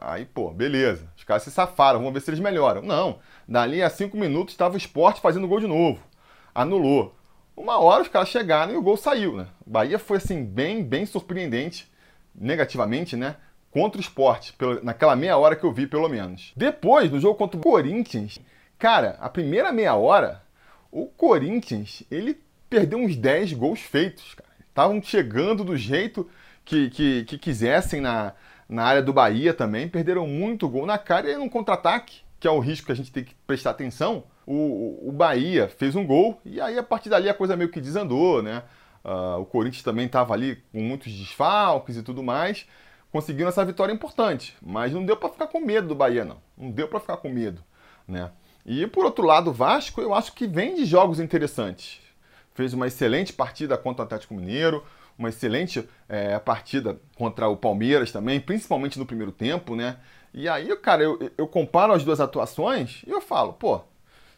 Aí, 0.00 0.24
pô, 0.24 0.52
beleza. 0.52 1.10
Os 1.16 1.24
caras 1.24 1.42
se 1.42 1.50
safaram, 1.50 1.98
vamos 1.98 2.14
ver 2.14 2.20
se 2.20 2.30
eles 2.30 2.38
melhoram. 2.38 2.80
Não. 2.82 3.18
Dali 3.48 3.82
a 3.82 3.90
cinco 3.90 4.16
minutos 4.16 4.54
estava 4.54 4.74
o 4.74 4.78
esporte 4.78 5.20
fazendo 5.20 5.48
gol 5.48 5.58
de 5.58 5.66
novo. 5.66 6.00
Anulou. 6.54 7.12
Uma 7.56 7.80
hora 7.80 8.02
os 8.02 8.08
caras 8.08 8.28
chegaram 8.28 8.72
e 8.72 8.76
o 8.76 8.82
gol 8.82 8.96
saiu, 8.96 9.36
né? 9.36 9.48
O 9.66 9.70
Bahia 9.70 9.98
foi, 9.98 10.18
assim, 10.18 10.44
bem, 10.44 10.84
bem 10.84 11.04
surpreendente, 11.04 11.90
negativamente, 12.32 13.16
né? 13.16 13.34
Contra 13.70 13.98
o 13.98 14.00
esporte, 14.00 14.54
naquela 14.82 15.14
meia 15.14 15.36
hora 15.36 15.54
que 15.54 15.64
eu 15.64 15.72
vi, 15.72 15.86
pelo 15.86 16.08
menos. 16.08 16.52
Depois, 16.56 17.10
no 17.10 17.20
jogo 17.20 17.36
contra 17.36 17.56
o 17.56 17.62
Corinthians, 17.62 18.40
cara, 18.78 19.16
a 19.20 19.28
primeira 19.28 19.72
meia 19.72 19.94
hora, 19.94 20.42
o 20.90 21.06
Corinthians, 21.06 22.02
ele 22.10 22.40
perdeu 22.68 22.98
uns 22.98 23.16
10 23.16 23.52
gols 23.52 23.80
feitos, 23.80 24.34
cara. 24.34 24.50
Estavam 24.68 25.00
chegando 25.02 25.62
do 25.64 25.76
jeito 25.76 26.28
que, 26.64 26.90
que, 26.90 27.24
que 27.24 27.38
quisessem 27.38 28.00
na, 28.00 28.32
na 28.68 28.84
área 28.84 29.02
do 29.02 29.12
Bahia 29.12 29.52
também, 29.52 29.88
perderam 29.88 30.26
muito 30.26 30.68
gol 30.68 30.86
na 30.86 30.96
cara 30.96 31.28
e 31.28 31.36
num 31.36 31.48
contra-ataque, 31.48 32.20
que 32.38 32.46
é 32.46 32.50
o 32.50 32.60
risco 32.60 32.86
que 32.86 32.92
a 32.92 32.96
gente 32.96 33.10
tem 33.10 33.24
que 33.24 33.34
prestar 33.46 33.70
atenção. 33.70 34.24
O, 34.46 35.08
o 35.08 35.12
Bahia 35.12 35.68
fez 35.68 35.94
um 35.96 36.06
gol 36.06 36.40
e 36.44 36.60
aí 36.60 36.78
a 36.78 36.82
partir 36.82 37.08
dali 37.08 37.28
a 37.28 37.34
coisa 37.34 37.56
meio 37.56 37.70
que 37.70 37.80
desandou, 37.80 38.42
né? 38.42 38.62
Uh, 39.04 39.40
o 39.40 39.46
Corinthians 39.46 39.82
também 39.82 40.06
estava 40.06 40.34
ali 40.34 40.62
com 40.72 40.80
muitos 40.80 41.12
desfalques 41.12 41.96
e 41.96 42.02
tudo 42.02 42.22
mais, 42.22 42.66
conseguindo 43.10 43.48
essa 43.48 43.64
vitória 43.64 43.92
importante, 43.92 44.56
mas 44.62 44.92
não 44.92 45.04
deu 45.04 45.16
para 45.16 45.28
ficar 45.28 45.46
com 45.48 45.60
medo 45.60 45.88
do 45.88 45.94
Bahia, 45.94 46.24
não. 46.24 46.38
Não 46.56 46.70
deu 46.70 46.88
para 46.88 47.00
ficar 47.00 47.16
com 47.16 47.28
medo, 47.28 47.62
né? 48.06 48.30
E 48.64 48.86
por 48.86 49.04
outro 49.04 49.24
lado, 49.24 49.50
o 49.50 49.52
Vasco, 49.52 50.00
eu 50.00 50.14
acho 50.14 50.32
que 50.32 50.46
vem 50.46 50.74
de 50.74 50.84
jogos 50.84 51.18
interessantes. 51.18 51.98
Fez 52.54 52.72
uma 52.74 52.86
excelente 52.86 53.32
partida 53.32 53.76
contra 53.76 54.02
o 54.02 54.06
Atlético 54.06 54.34
Mineiro, 54.34 54.84
uma 55.18 55.28
excelente 55.28 55.88
é, 56.08 56.38
partida 56.38 56.98
contra 57.16 57.48
o 57.48 57.56
Palmeiras 57.56 58.12
também, 58.12 58.40
principalmente 58.40 58.98
no 58.98 59.06
primeiro 59.06 59.32
tempo, 59.32 59.74
né? 59.74 59.96
E 60.32 60.48
aí, 60.48 60.74
cara, 60.76 61.02
eu, 61.02 61.30
eu 61.36 61.46
comparo 61.46 61.92
as 61.92 62.04
duas 62.04 62.20
atuações 62.20 63.02
e 63.06 63.10
eu 63.10 63.20
falo, 63.20 63.52
pô, 63.52 63.80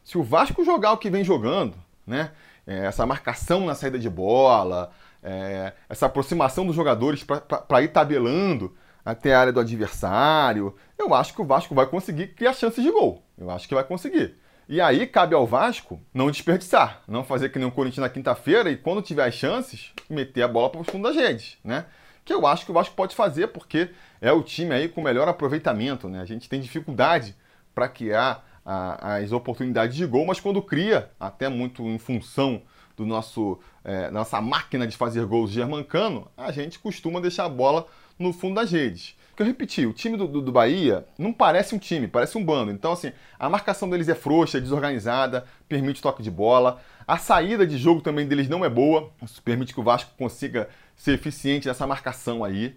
se 0.03 0.17
o 0.17 0.23
Vasco 0.23 0.65
jogar 0.65 0.93
o 0.93 0.99
que 0.99 1.11
vem 1.11 1.23
jogando, 1.23 1.77
né? 2.07 2.33
É, 2.67 2.87
essa 2.87 3.05
marcação 3.05 3.67
na 3.67 3.75
saída 3.75 3.99
de 3.99 4.09
bola, 4.09 4.93
é, 5.23 5.73
essa 5.89 6.07
aproximação 6.07 6.67
dos 6.67 6.75
jogadores 6.75 7.25
para 7.25 7.83
ir 7.83 7.89
tabelando 7.89 8.75
até 9.05 9.35
a 9.35 9.41
área 9.41 9.53
do 9.53 9.61
adversário, 9.61 10.75
eu 10.99 11.13
acho 11.15 11.35
que 11.35 11.43
o 11.43 11.45
Vasco 11.45 11.75
vai 11.75 11.87
conseguir 11.87 12.29
criar 12.29 12.55
chances 12.55 12.83
de 12.83 12.91
gol. 12.91 13.23
Eu 13.37 13.51
acho 13.51 13.69
que 13.69 13.75
vai 13.75 13.85
conseguir. 13.85 14.37
E 14.69 14.81
aí 14.81 15.07
cabe 15.07 15.35
ao 15.35 15.47
Vasco 15.47 16.01
não 16.15 16.31
desperdiçar, 16.31 17.03
não 17.07 17.25
fazer 17.25 17.49
que 17.49 17.59
nem 17.59 17.67
o 17.67 17.73
Corinthians 17.73 18.03
na 18.03 18.09
quinta-feira 18.09 18.71
e 18.71 18.77
quando 18.77 19.03
tiver 19.03 19.27
as 19.27 19.35
chances, 19.35 19.93
meter 20.09 20.43
a 20.43 20.49
bola 20.49 20.71
para 20.71 20.81
o 20.81 20.85
fundo 20.85 21.09
das 21.09 21.17
redes, 21.17 21.59
né? 21.65 21.87
Que 22.25 22.33
eu 22.33 22.47
acho 22.47 22.65
que 22.65 22.71
o 22.71 22.75
Vasco 22.75 22.95
pode 22.95 23.15
fazer 23.17 23.49
porque 23.49 23.91
é 24.21 24.33
o 24.33 24.43
time 24.43 24.73
aí 24.73 24.89
com 24.89 25.03
melhor 25.03 25.29
aproveitamento, 25.29 26.09
né? 26.09 26.21
A 26.21 26.25
gente 26.25 26.49
tem 26.49 26.61
dificuldade 26.61 27.35
para 27.75 27.89
criar 27.89 28.47
a, 28.65 29.17
as 29.17 29.33
oportunidades 29.33 29.97
de 29.97 30.07
gol, 30.07 30.25
mas 30.25 30.39
quando 30.39 30.63
cria, 30.63 31.11
até 31.19 31.49
muito 31.49 31.83
em 31.83 31.99
função 31.99 32.63
do 32.97 33.07
nosso 33.07 33.59
é, 33.85 34.11
nossa 34.11 34.41
máquina 34.41 34.87
de 34.87 34.97
fazer 34.97 35.27
gols 35.27 35.51
germancano, 35.51 36.29
a 36.37 36.53
gente 36.53 36.79
costuma 36.79 37.21
deixar 37.21 37.45
a 37.45 37.49
bola 37.49 37.87
no 38.19 38.33
fundo 38.33 38.55
das 38.57 38.71
redes. 38.71 39.17
Eu 39.39 39.47
repeti, 39.47 39.85
o 39.87 39.93
time 39.93 40.17
do, 40.17 40.29
do, 40.29 40.41
do, 40.41 40.53
Bahia 40.53 41.05
não 41.19 41.33
parece 41.33 41.75
um 41.75 41.79
time, 41.79 42.07
parece 42.07 42.39
um 42.39 42.45
bando. 42.45 42.71
Então, 42.71 42.93
assim, 42.93 43.13
a 43.39 43.49
marcação 43.49 43.91
deles 43.91 44.09
é 44.09 44.15
frouxa, 44.15 44.59
é 44.59 44.61
desorganizada, 44.61 45.47
permite 45.69 46.01
toque 46.01 46.23
de 46.23 46.31
bola. 46.31 46.81
A 47.09 47.19
saída 47.19 47.67
de 47.67 47.77
jogo 47.77 48.01
também 48.03 48.29
deles 48.29 48.49
não 48.49 48.65
é 48.65 48.69
boa, 48.69 49.11
isso 49.23 49.43
permite 49.43 49.75
que 49.75 49.81
o 49.81 49.83
Vasco 49.83 50.13
consiga 50.17 50.69
ser 50.95 51.15
eficiente 51.15 51.67
nessa 51.67 51.87
marcação 51.87 52.45
aí. 52.45 52.77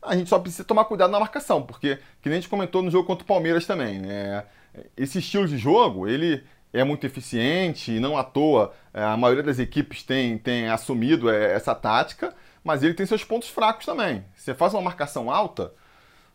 A 0.00 0.16
gente 0.16 0.30
só 0.30 0.38
precisa 0.38 0.64
tomar 0.64 0.84
cuidado 0.84 1.10
na 1.10 1.20
marcação, 1.20 1.60
porque, 1.62 1.96
que 2.22 2.28
nem 2.28 2.38
a 2.38 2.40
gente 2.40 2.48
comentou 2.48 2.82
no 2.82 2.90
jogo 2.90 3.06
contra 3.06 3.24
o 3.24 3.26
Palmeiras 3.26 3.66
também, 3.66 3.98
né? 3.98 4.44
Esse 4.96 5.18
estilo 5.18 5.48
de 5.48 5.58
jogo, 5.58 6.06
ele 6.06 6.42
é 6.78 6.84
muito 6.84 7.06
eficiente, 7.06 7.98
não 7.98 8.16
à 8.16 8.24
toa 8.24 8.72
é, 8.92 9.02
a 9.02 9.16
maioria 9.16 9.42
das 9.42 9.58
equipes 9.58 10.02
tem, 10.02 10.38
tem 10.38 10.68
assumido 10.68 11.30
é, 11.30 11.52
essa 11.52 11.74
tática, 11.74 12.34
mas 12.62 12.82
ele 12.82 12.94
tem 12.94 13.06
seus 13.06 13.24
pontos 13.24 13.48
fracos 13.48 13.86
também. 13.86 14.24
Você 14.34 14.54
faz 14.54 14.74
uma 14.74 14.82
marcação 14.82 15.30
alta, 15.30 15.72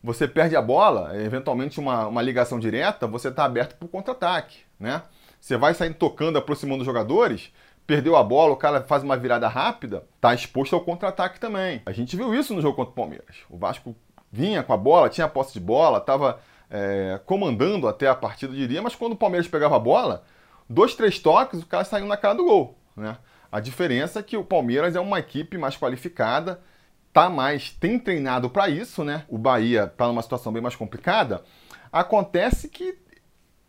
você 0.03 0.27
perde 0.27 0.55
a 0.55 0.61
bola, 0.61 1.15
eventualmente 1.19 1.79
uma, 1.79 2.07
uma 2.07 2.21
ligação 2.21 2.59
direta, 2.59 3.05
você 3.05 3.27
está 3.27 3.45
aberto 3.45 3.75
para 3.75 3.85
o 3.85 3.89
contra-ataque, 3.89 4.59
né? 4.79 5.03
Você 5.39 5.57
vai 5.57 5.73
sair 5.73 5.93
tocando, 5.93 6.37
aproximando 6.37 6.81
os 6.81 6.85
jogadores, 6.85 7.51
perdeu 7.85 8.15
a 8.15 8.23
bola, 8.23 8.53
o 8.53 8.57
cara 8.57 8.81
faz 8.81 9.03
uma 9.03 9.17
virada 9.17 9.47
rápida, 9.47 10.03
está 10.15 10.33
exposto 10.33 10.75
ao 10.75 10.81
contra-ataque 10.81 11.39
também. 11.39 11.81
A 11.85 11.91
gente 11.91 12.15
viu 12.15 12.33
isso 12.33 12.53
no 12.53 12.61
jogo 12.61 12.75
contra 12.75 12.91
o 12.91 12.95
Palmeiras. 12.95 13.37
O 13.49 13.57
Vasco 13.57 13.95
vinha 14.31 14.63
com 14.63 14.73
a 14.73 14.77
bola, 14.77 15.09
tinha 15.09 15.27
posse 15.27 15.53
de 15.53 15.59
bola, 15.59 15.97
estava 15.97 16.39
é, 16.71 17.19
comandando 17.25 17.87
até 17.87 18.07
a 18.07 18.15
partida, 18.15 18.53
diria, 18.53 18.81
mas 18.81 18.95
quando 18.95 19.11
o 19.11 19.17
Palmeiras 19.17 19.47
pegava 19.47 19.75
a 19.75 19.79
bola, 19.79 20.23
dois, 20.69 20.95
três 20.95 21.19
toques, 21.19 21.61
o 21.61 21.65
cara 21.67 21.83
saiu 21.83 22.05
na 22.07 22.15
cara 22.15 22.35
do 22.35 22.45
gol, 22.45 22.77
né? 22.95 23.17
A 23.51 23.59
diferença 23.59 24.19
é 24.19 24.23
que 24.23 24.37
o 24.37 24.45
Palmeiras 24.45 24.95
é 24.95 24.99
uma 25.01 25.19
equipe 25.19 25.57
mais 25.57 25.75
qualificada, 25.75 26.61
tá 27.11 27.29
mais, 27.29 27.71
tem 27.71 27.99
treinado 27.99 28.49
para 28.49 28.69
isso, 28.69 29.03
né? 29.03 29.25
O 29.27 29.37
Bahia 29.37 29.85
tá 29.85 30.07
numa 30.07 30.21
situação 30.21 30.53
bem 30.53 30.61
mais 30.61 30.77
complicada. 30.77 31.43
Acontece 31.91 32.69
que 32.69 32.97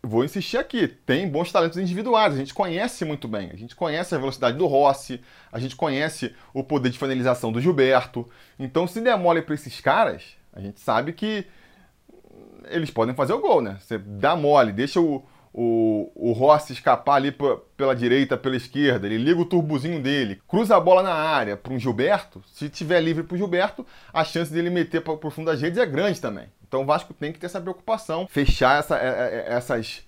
vou 0.01 0.23
insistir 0.23 0.57
aqui, 0.57 0.87
tem 0.87 1.27
bons 1.27 1.51
talentos 1.51 1.77
individuais, 1.77 2.33
a 2.33 2.37
gente 2.37 2.53
conhece 2.53 3.03
muito 3.03 3.27
bem, 3.27 3.51
a 3.51 3.57
gente 3.57 3.75
conhece 3.75 4.15
a 4.15 4.17
velocidade 4.17 4.57
do 4.57 4.65
Rossi, 4.65 5.21
a 5.51 5.59
gente 5.59 5.75
conhece 5.75 6.33
o 6.53 6.63
poder 6.63 6.89
de 6.89 6.97
finalização 6.97 7.51
do 7.51 7.59
Gilberto. 7.59 8.29
Então, 8.57 8.87
se 8.87 9.01
der 9.01 9.17
mole 9.17 9.41
para 9.41 9.55
esses 9.55 9.81
caras, 9.81 10.37
a 10.53 10.61
gente 10.61 10.79
sabe 10.79 11.11
que 11.11 11.45
eles 12.69 12.89
podem 12.91 13.15
fazer 13.15 13.33
o 13.33 13.39
gol, 13.39 13.61
né? 13.61 13.77
Você 13.79 13.97
dá 13.97 14.35
mole, 14.35 14.71
deixa 14.71 14.99
o, 14.99 15.23
o, 15.53 16.11
o 16.15 16.31
Rossi 16.31 16.73
escapar 16.73 17.15
ali 17.15 17.35
pela 17.77 17.95
direita, 17.95 18.35
pela 18.35 18.55
esquerda, 18.55 19.05
ele 19.05 19.17
liga 19.17 19.39
o 19.39 19.45
turbozinho 19.45 20.01
dele, 20.01 20.41
cruza 20.47 20.75
a 20.75 20.79
bola 20.79 21.03
na 21.03 21.13
área 21.13 21.55
para 21.55 21.71
um 21.71 21.79
Gilberto, 21.79 22.41
se 22.51 22.69
tiver 22.69 22.99
livre 23.01 23.23
para 23.23 23.35
o 23.35 23.37
Gilberto, 23.37 23.85
a 24.11 24.23
chance 24.23 24.51
dele 24.51 24.69
meter 24.69 25.01
para 25.01 25.13
o 25.13 25.31
fundo 25.31 25.45
das 25.45 25.61
redes 25.61 25.77
é 25.77 25.85
grande 25.85 26.19
também. 26.19 26.47
Então 26.67 26.81
o 26.81 26.85
Vasco 26.85 27.13
tem 27.13 27.31
que 27.31 27.39
ter 27.39 27.45
essa 27.45 27.61
preocupação, 27.61 28.27
fechar 28.27 28.79
essa, 28.79 28.97
é, 28.97 29.07
é, 29.07 29.45
é, 29.47 29.53
essas 29.53 30.03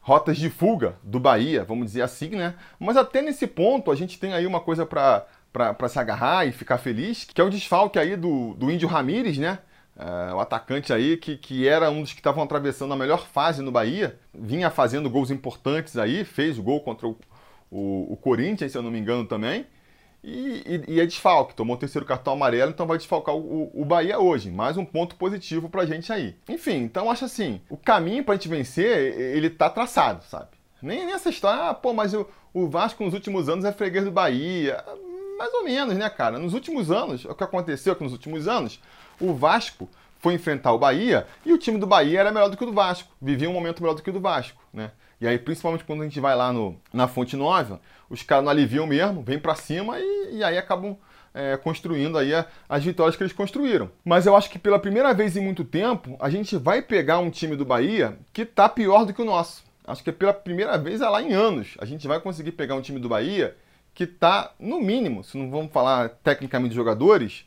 rotas 0.00 0.36
de 0.36 0.50
fuga 0.50 0.96
do 1.02 1.18
Bahia, 1.18 1.64
vamos 1.64 1.86
dizer 1.86 2.02
assim, 2.02 2.30
né? 2.30 2.54
Mas 2.78 2.96
até 2.96 3.22
nesse 3.22 3.46
ponto 3.46 3.90
a 3.90 3.94
gente 3.94 4.18
tem 4.18 4.34
aí 4.34 4.46
uma 4.46 4.60
coisa 4.60 4.84
para 4.84 5.26
para 5.52 5.88
se 5.88 5.98
agarrar 5.98 6.46
e 6.46 6.52
ficar 6.52 6.78
feliz, 6.78 7.24
que 7.24 7.40
é 7.40 7.44
o 7.44 7.50
desfalque 7.50 7.98
aí 7.98 8.16
do, 8.16 8.54
do 8.54 8.70
Índio 8.70 8.86
Ramírez, 8.86 9.36
né? 9.36 9.58
Uh, 10.00 10.34
o 10.34 10.40
atacante 10.40 10.94
aí 10.94 11.18
que, 11.18 11.36
que 11.36 11.68
era 11.68 11.90
um 11.90 12.00
dos 12.00 12.14
que 12.14 12.20
estavam 12.20 12.42
atravessando 12.42 12.94
a 12.94 12.96
melhor 12.96 13.26
fase 13.26 13.60
no 13.60 13.70
Bahia, 13.70 14.18
vinha 14.32 14.70
fazendo 14.70 15.10
gols 15.10 15.30
importantes 15.30 15.98
aí, 15.98 16.24
fez 16.24 16.58
o 16.58 16.62
gol 16.62 16.80
contra 16.80 17.06
o, 17.06 17.18
o, 17.70 18.14
o 18.14 18.16
Corinthians, 18.16 18.72
se 18.72 18.78
eu 18.78 18.82
não 18.82 18.90
me 18.90 18.98
engano 18.98 19.26
também, 19.26 19.66
e, 20.24 20.82
e, 20.88 20.94
e, 20.94 21.00
é 21.00 21.04
desfalque, 21.04 21.54
tomou 21.54 21.76
o 21.76 21.78
terceiro 21.78 22.06
cartão 22.06 22.32
amarelo, 22.32 22.70
então 22.70 22.86
vai 22.86 22.96
desfalcar 22.96 23.34
o, 23.34 23.70
o, 23.74 23.84
Bahia 23.84 24.18
hoje. 24.18 24.50
Mais 24.50 24.78
um 24.78 24.86
ponto 24.86 25.16
positivo 25.16 25.68
pra 25.68 25.84
gente 25.84 26.10
aí. 26.10 26.34
Enfim, 26.48 26.76
então 26.76 27.10
acho 27.10 27.26
assim, 27.26 27.60
o 27.68 27.76
caminho 27.76 28.24
pra 28.24 28.36
gente 28.36 28.48
vencer, 28.48 29.18
ele 29.18 29.50
tá 29.50 29.68
traçado, 29.68 30.24
sabe? 30.24 30.48
Nem 30.80 31.04
nessa 31.04 31.28
história, 31.28 31.68
ah, 31.68 31.74
pô, 31.74 31.92
mas 31.92 32.14
o, 32.14 32.26
o 32.54 32.68
Vasco 32.68 33.04
nos 33.04 33.12
últimos 33.12 33.50
anos 33.50 33.66
é 33.66 33.72
freguês 33.72 34.04
do 34.04 34.10
Bahia. 34.10 34.82
Mais 35.38 35.52
ou 35.54 35.64
menos, 35.64 35.94
né, 35.96 36.08
cara? 36.08 36.38
Nos 36.38 36.54
últimos 36.54 36.90
anos, 36.90 37.24
o 37.24 37.34
que 37.34 37.44
aconteceu 37.44 37.92
é 37.92 37.96
que 37.96 38.02
nos 38.02 38.12
últimos 38.12 38.46
anos, 38.46 38.80
o 39.20 39.34
Vasco 39.34 39.88
foi 40.18 40.34
enfrentar 40.34 40.72
o 40.72 40.78
Bahia 40.78 41.26
e 41.44 41.52
o 41.52 41.58
time 41.58 41.78
do 41.78 41.86
Bahia 41.86 42.20
era 42.20 42.32
melhor 42.32 42.48
do 42.48 42.56
que 42.56 42.62
o 42.62 42.66
do 42.66 42.72
Vasco, 42.72 43.12
vivia 43.20 43.48
um 43.48 43.52
momento 43.52 43.82
melhor 43.82 43.94
do 43.94 44.02
que 44.02 44.10
o 44.10 44.12
do 44.12 44.20
Vasco, 44.20 44.62
né? 44.72 44.90
E 45.20 45.28
aí, 45.28 45.38
principalmente 45.38 45.84
quando 45.84 46.00
a 46.00 46.04
gente 46.04 46.18
vai 46.18 46.34
lá 46.34 46.50
no, 46.50 46.80
na 46.92 47.06
Fonte 47.06 47.36
Nova, 47.36 47.80
os 48.08 48.22
caras 48.22 48.44
não 48.44 48.50
aliviam 48.50 48.86
mesmo, 48.86 49.22
vêm 49.22 49.38
para 49.38 49.54
cima 49.54 49.98
e, 49.98 50.36
e, 50.36 50.44
aí 50.44 50.56
acabam 50.56 50.96
é, 51.34 51.58
construindo 51.58 52.16
aí 52.16 52.34
a, 52.34 52.46
as 52.66 52.82
vitórias 52.82 53.16
que 53.16 53.22
eles 53.22 53.32
construíram. 53.32 53.90
Mas 54.02 54.24
eu 54.24 54.34
acho 54.34 54.48
que 54.48 54.58
pela 54.58 54.78
primeira 54.78 55.12
vez 55.12 55.36
em 55.36 55.42
muito 55.42 55.62
tempo, 55.62 56.16
a 56.18 56.30
gente 56.30 56.56
vai 56.56 56.80
pegar 56.80 57.18
um 57.18 57.28
time 57.28 57.54
do 57.54 57.66
Bahia 57.66 58.16
que 58.32 58.46
tá 58.46 58.66
pior 58.66 59.04
do 59.04 59.12
que 59.12 59.20
o 59.20 59.26
nosso. 59.26 59.62
Acho 59.86 60.02
que 60.02 60.08
é 60.08 60.12
pela 60.12 60.32
primeira 60.32 60.78
vez 60.78 61.00
lá 61.00 61.22
em 61.22 61.32
anos, 61.32 61.76
a 61.78 61.84
gente 61.84 62.06
vai 62.08 62.18
conseguir 62.18 62.52
pegar 62.52 62.74
um 62.74 62.80
time 62.80 62.98
do 62.98 63.08
Bahia 63.08 63.56
que 63.92 64.06
tá, 64.06 64.52
no 64.58 64.80
mínimo, 64.80 65.22
se 65.22 65.36
não 65.36 65.50
vamos 65.50 65.72
falar 65.72 66.08
tecnicamente 66.22 66.70
de 66.70 66.76
jogadores, 66.76 67.44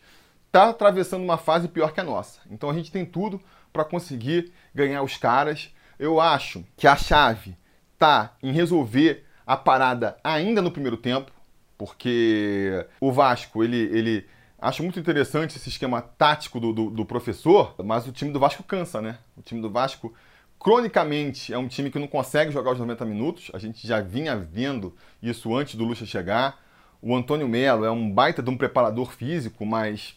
está 0.53 0.69
atravessando 0.69 1.23
uma 1.23 1.37
fase 1.37 1.67
pior 1.67 1.91
que 1.93 1.99
a 1.99 2.03
nossa. 2.03 2.39
Então 2.49 2.69
a 2.69 2.73
gente 2.75 2.91
tem 2.91 3.03
tudo 3.03 3.41
para 3.73 3.83
conseguir 3.83 4.53
ganhar 4.73 5.01
os 5.01 5.17
caras. 5.17 5.73
Eu 5.97 6.21
acho 6.21 6.63
que 6.77 6.85
a 6.85 6.95
chave 6.95 7.57
tá 7.97 8.35
em 8.41 8.51
resolver 8.51 9.25
a 9.47 9.57
parada 9.57 10.15
ainda 10.23 10.61
no 10.61 10.69
primeiro 10.69 10.95
tempo, 10.95 11.31
porque 11.75 12.85
o 13.01 13.11
Vasco, 13.11 13.63
ele, 13.63 13.77
ele 13.77 14.27
acho 14.61 14.83
muito 14.83 14.99
interessante 14.99 15.57
esse 15.57 15.69
esquema 15.69 16.03
tático 16.03 16.59
do, 16.59 16.71
do, 16.71 16.89
do, 16.91 17.03
professor, 17.03 17.73
mas 17.83 18.07
o 18.07 18.11
time 18.11 18.31
do 18.31 18.39
Vasco 18.39 18.61
cansa, 18.61 19.01
né? 19.01 19.17
O 19.35 19.41
time 19.41 19.59
do 19.59 19.71
Vasco, 19.71 20.13
cronicamente, 20.59 21.51
é 21.51 21.57
um 21.57 21.67
time 21.67 21.89
que 21.89 21.97
não 21.97 22.07
consegue 22.07 22.51
jogar 22.51 22.73
os 22.73 22.79
90 22.79 23.03
minutos. 23.05 23.49
A 23.55 23.57
gente 23.57 23.87
já 23.87 24.01
vinha 24.01 24.37
vendo 24.37 24.95
isso 25.19 25.55
antes 25.55 25.73
do 25.73 25.83
Lucha 25.83 26.05
chegar. 26.05 26.61
O 27.01 27.15
Antônio 27.15 27.47
Melo 27.47 27.85
é 27.85 27.91
um 27.91 28.09
baita 28.09 28.43
de 28.43 28.51
um 28.51 28.55
preparador 28.55 29.11
físico, 29.11 29.65
mas 29.65 30.15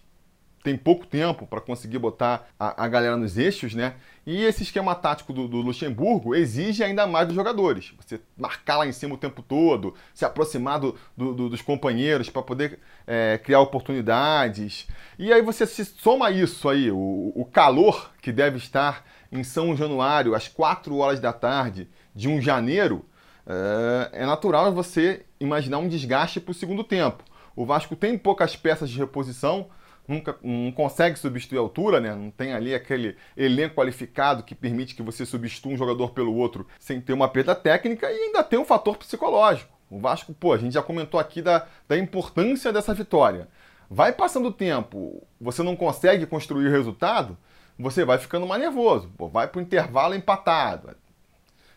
tem 0.67 0.77
pouco 0.77 1.07
tempo 1.07 1.47
para 1.47 1.61
conseguir 1.61 2.01
botar 2.01 2.49
a, 2.59 2.85
a, 2.85 2.89
galera 2.89 3.17
nos 3.17 3.39
eixos, 3.39 3.73
né? 3.73 3.95
E 4.27 4.43
esse 4.43 4.65
esquema 4.65 4.97
tático 4.97 5.33
do, 5.33 5.47
do, 5.47 5.59
Luxemburgo 5.59 6.35
exige 6.35 6.83
ainda 6.83 7.07
mais 7.07 7.29
dos 7.29 7.37
jogadores. 7.37 7.95
Você 8.01 8.21
marcar 8.37 8.79
lá 8.79 8.85
em 8.85 8.91
cima 8.91 9.15
o 9.15 9.17
tempo 9.17 9.43
todo, 9.43 9.95
se 10.13 10.25
aproximar 10.25 10.81
do, 10.81 10.99
do, 11.17 11.49
dos 11.49 11.63
companheiros 11.63 12.29
para 12.29 12.43
poder 12.43 12.81
é, 13.07 13.39
criar 13.39 13.61
oportunidades. 13.61 14.89
E 15.17 15.33
aí 15.33 15.41
você 15.41 15.65
se 15.65 15.85
soma 15.85 16.33
isso 16.33 16.69
aí, 16.69 16.91
o, 16.91 17.33
o 17.37 17.45
calor 17.45 18.11
que 18.21 18.33
deve 18.33 18.59
estar 18.59 19.07
em 19.31 19.45
São 19.45 19.77
Januário 19.77 20.35
às 20.35 20.49
4 20.49 20.97
horas 20.97 21.21
da 21.21 21.33
tarde 21.33 21.89
de 22.13 22.29
um 22.29 22.43
janeiro, 22.43 23.07
é, 23.47 24.23
é 24.23 24.27
natural 24.27 24.73
você 24.75 25.25
imaginar 25.39 25.79
um 25.79 25.87
desgaste 25.87 26.41
para 26.41 26.51
o 26.51 26.55
segundo 26.55 26.83
tempo. 26.83 27.23
O 27.55 27.65
Vasco 27.65 27.95
tem 27.95 28.19
poucas 28.19 28.57
peças 28.57 28.91
de 28.91 28.99
reposição, 28.99 29.69
nunca 30.09 30.37
não 30.43 30.71
consegue 30.73 31.19
substituir 31.19 31.59
a 31.59 31.61
altura, 31.61 32.01
né? 32.01 32.15
Não 32.15 32.31
tem 32.31 32.53
ali 32.53 32.75
aquele 32.75 33.17
elenco 33.37 33.75
qualificado 33.75 34.43
que 34.43 34.55
permite 34.55 34.95
que 34.95 35.03
você 35.03 35.27
substitua 35.27 35.73
um 35.73 35.77
jogador 35.77 36.11
pelo 36.11 36.35
outro 36.35 36.67
sem 36.79 37.01
ter 37.01 37.13
uma 37.13 37.29
perda 37.29 37.55
técnica 37.55 38.11
e 38.11 38.15
ainda 38.15 38.43
tem 38.45 38.59
um 38.59 38.65
fator 38.65 38.97
psicológico. 38.97 39.75
O 39.91 39.99
Vasco, 39.99 40.35
pô, 40.35 40.53
a 40.53 40.59
gente 40.59 40.75
já 40.75 40.83
comentou 40.83 41.19
aqui 41.19 41.41
da, 41.41 41.67
da 41.89 41.97
importância 41.97 42.73
dessa 42.73 42.93
vitória. 42.93 43.49
Vai 43.89 44.13
passando 44.13 44.49
o 44.49 44.53
tempo, 44.53 45.23
você 45.41 45.63
não 45.63 45.77
consegue 45.77 46.27
construir 46.27 46.67
o 46.67 46.73
resultado, 46.73 47.39
você 47.79 48.05
vai 48.05 48.19
ficando 48.19 48.47
mais 48.47 48.61
nervoso. 48.61 49.11
Pô, 49.17 49.29
vai 49.29 49.47
pro 49.47 49.61
intervalo 49.61 50.15
empatado. 50.15 50.97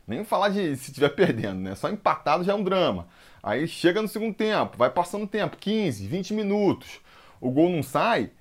Nem 0.08 0.24
falar 0.24 0.50
de 0.50 0.76
se 0.76 0.90
estiver 0.90 1.10
perdendo, 1.10 1.60
né? 1.60 1.76
Só 1.76 1.88
empatado 1.88 2.44
já 2.44 2.54
é 2.54 2.56
um 2.56 2.64
drama. 2.64 3.08
Aí 3.44 3.68
chega 3.68 4.02
no 4.02 4.08
segundo 4.08 4.34
tempo, 4.34 4.76
vai 4.76 4.90
passando 4.90 5.24
o 5.24 5.28
tempo, 5.28 5.56
15, 5.56 6.08
20 6.08 6.34
minutos 6.34 7.00
o 7.40 7.52
gol 7.52 7.70
não 7.70 7.84
sai, 7.84 8.32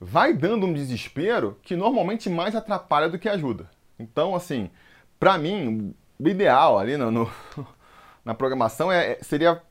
vai 0.00 0.32
dando 0.32 0.66
um 0.66 0.72
desespero 0.72 1.58
que 1.62 1.76
normalmente 1.76 2.28
mais 2.28 2.54
atrapalha 2.54 3.08
do 3.08 3.18
que 3.18 3.28
ajuda. 3.28 3.70
Então, 3.98 4.34
assim, 4.34 4.70
para 5.18 5.38
mim, 5.38 5.94
o 6.18 6.28
ideal 6.28 6.78
ali 6.78 6.96
no, 6.96 7.10
no 7.10 7.30
na 8.24 8.34
programação 8.34 8.90
é, 8.90 9.12
é, 9.12 9.18
seria 9.22 9.62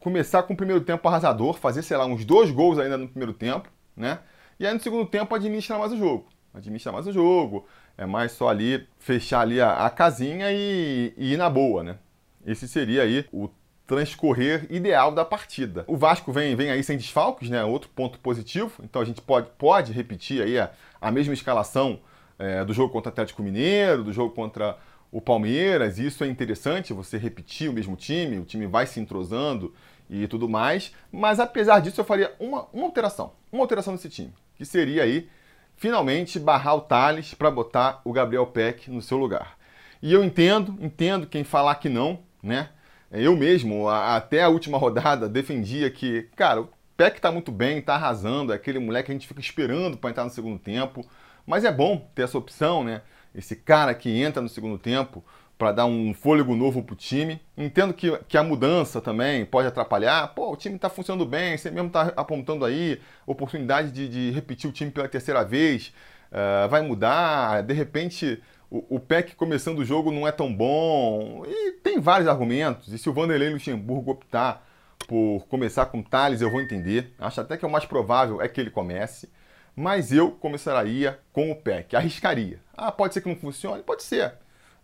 começar 0.00 0.42
com 0.42 0.54
o 0.54 0.56
primeiro 0.56 0.80
tempo 0.82 1.06
arrasador, 1.06 1.54
fazer, 1.54 1.82
sei 1.82 1.96
lá, 1.96 2.06
uns 2.06 2.24
dois 2.24 2.50
gols 2.50 2.78
ainda 2.78 2.98
no 2.98 3.08
primeiro 3.08 3.32
tempo, 3.32 3.68
né? 3.96 4.18
E 4.58 4.66
aí 4.66 4.74
no 4.74 4.80
segundo 4.80 5.06
tempo 5.06 5.34
administrar 5.34 5.78
mais 5.78 5.92
o 5.92 5.96
jogo. 5.96 6.26
Administrar 6.54 6.92
mais 6.92 7.06
o 7.06 7.12
jogo, 7.12 7.66
é 7.96 8.04
mais 8.04 8.32
só 8.32 8.48
ali 8.48 8.86
fechar 8.98 9.40
ali 9.40 9.60
a, 9.60 9.86
a 9.86 9.90
casinha 9.90 10.50
e, 10.50 11.14
e 11.16 11.34
ir 11.34 11.36
na 11.36 11.48
boa, 11.48 11.82
né? 11.82 11.98
Esse 12.44 12.66
seria 12.66 13.02
aí 13.02 13.24
o 13.32 13.48
transcorrer 13.92 14.66
ideal 14.70 15.12
da 15.12 15.22
partida. 15.22 15.84
O 15.86 15.98
Vasco 15.98 16.32
vem, 16.32 16.56
vem 16.56 16.70
aí 16.70 16.82
sem 16.82 16.96
desfalques, 16.96 17.50
né? 17.50 17.62
Outro 17.62 17.90
ponto 17.90 18.18
positivo. 18.18 18.72
Então 18.82 19.02
a 19.02 19.04
gente 19.04 19.20
pode, 19.20 19.50
pode 19.58 19.92
repetir 19.92 20.42
aí 20.42 20.58
a, 20.58 20.70
a 20.98 21.10
mesma 21.10 21.34
escalação 21.34 22.00
é, 22.38 22.64
do 22.64 22.72
jogo 22.72 22.90
contra 22.90 23.10
o 23.10 23.12
Atlético 23.12 23.42
Mineiro, 23.42 24.02
do 24.02 24.10
jogo 24.10 24.34
contra 24.34 24.78
o 25.10 25.20
Palmeiras. 25.20 25.98
Isso 25.98 26.24
é 26.24 26.26
interessante, 26.26 26.94
você 26.94 27.18
repetir 27.18 27.68
o 27.68 27.72
mesmo 27.74 27.94
time, 27.94 28.38
o 28.38 28.46
time 28.46 28.66
vai 28.66 28.86
se 28.86 28.98
entrosando 28.98 29.74
e 30.08 30.26
tudo 30.26 30.48
mais. 30.48 30.94
Mas 31.12 31.38
apesar 31.38 31.80
disso, 31.80 32.00
eu 32.00 32.04
faria 32.06 32.34
uma, 32.40 32.66
uma 32.72 32.86
alteração, 32.86 33.34
uma 33.52 33.62
alteração 33.62 33.92
nesse 33.92 34.08
time, 34.08 34.32
que 34.56 34.64
seria 34.64 35.02
aí 35.02 35.28
finalmente 35.76 36.40
barrar 36.40 36.76
o 36.76 36.80
Thales 36.80 37.34
para 37.34 37.50
botar 37.50 38.00
o 38.06 38.12
Gabriel 38.12 38.46
Peck 38.46 38.90
no 38.90 39.02
seu 39.02 39.18
lugar. 39.18 39.58
E 40.00 40.10
eu 40.14 40.24
entendo, 40.24 40.78
entendo 40.80 41.26
quem 41.26 41.44
falar 41.44 41.74
que 41.74 41.90
não, 41.90 42.20
né? 42.42 42.70
Eu 43.12 43.36
mesmo, 43.36 43.88
até 43.88 44.42
a 44.42 44.48
última 44.48 44.78
rodada, 44.78 45.28
defendia 45.28 45.90
que, 45.90 46.22
cara, 46.34 46.62
o 46.62 46.68
Peck 46.96 47.20
tá 47.20 47.30
muito 47.30 47.52
bem, 47.52 47.82
tá 47.82 47.94
arrasando, 47.94 48.52
é 48.52 48.56
aquele 48.56 48.78
moleque 48.78 49.06
que 49.06 49.12
a 49.12 49.14
gente 49.14 49.28
fica 49.28 49.40
esperando 49.40 49.98
para 49.98 50.10
entrar 50.10 50.24
no 50.24 50.30
segundo 50.30 50.58
tempo. 50.58 51.04
Mas 51.46 51.64
é 51.64 51.70
bom 51.72 52.08
ter 52.14 52.22
essa 52.22 52.38
opção, 52.38 52.82
né? 52.82 53.02
Esse 53.34 53.54
cara 53.56 53.94
que 53.94 54.10
entra 54.10 54.40
no 54.40 54.48
segundo 54.48 54.78
tempo 54.78 55.22
para 55.58 55.72
dar 55.72 55.86
um 55.86 56.14
fôlego 56.14 56.56
novo 56.56 56.82
pro 56.82 56.96
time. 56.96 57.40
Entendo 57.56 57.92
que, 57.92 58.16
que 58.28 58.38
a 58.38 58.42
mudança 58.42 59.00
também 59.00 59.44
pode 59.44 59.68
atrapalhar. 59.68 60.28
Pô, 60.34 60.52
o 60.52 60.56
time 60.56 60.78
tá 60.78 60.88
funcionando 60.88 61.26
bem, 61.26 61.56
você 61.56 61.70
mesmo 61.70 61.90
tá 61.90 62.12
apontando 62.16 62.64
aí 62.64 63.00
oportunidade 63.26 63.90
de, 63.90 64.08
de 64.08 64.30
repetir 64.30 64.68
o 64.68 64.72
time 64.72 64.90
pela 64.90 65.08
terceira 65.08 65.44
vez. 65.44 65.92
Uh, 66.30 66.68
vai 66.68 66.80
mudar, 66.80 67.62
de 67.62 67.74
repente 67.74 68.42
o, 68.72 68.98
PEC 68.98 69.34
começando 69.36 69.80
o 69.80 69.84
jogo 69.84 70.10
não 70.10 70.26
é 70.26 70.32
tão 70.32 70.52
bom. 70.52 71.44
E 71.46 71.72
tem 71.72 72.00
vários 72.00 72.26
argumentos. 72.26 72.90
E 72.92 72.98
se 72.98 73.08
o 73.08 73.12
Vanderlei 73.12 73.50
Luxemburgo 73.50 74.12
optar 74.12 74.66
por 75.06 75.46
começar 75.48 75.86
com 75.86 76.02
Thales, 76.02 76.40
eu 76.40 76.50
vou 76.50 76.60
entender. 76.60 77.12
Acho 77.18 77.42
até 77.42 77.58
que 77.58 77.66
o 77.66 77.70
mais 77.70 77.84
provável 77.84 78.40
é 78.40 78.48
que 78.48 78.58
ele 78.58 78.70
comece. 78.70 79.30
Mas 79.76 80.10
eu 80.10 80.30
começaria 80.30 81.18
com 81.32 81.50
o 81.50 81.56
PEC, 81.56 81.94
arriscaria. 81.94 82.60
Ah, 82.74 82.90
pode 82.90 83.12
ser 83.12 83.20
que 83.20 83.28
não 83.28 83.36
funcione? 83.36 83.82
Pode 83.82 84.02
ser. 84.02 84.34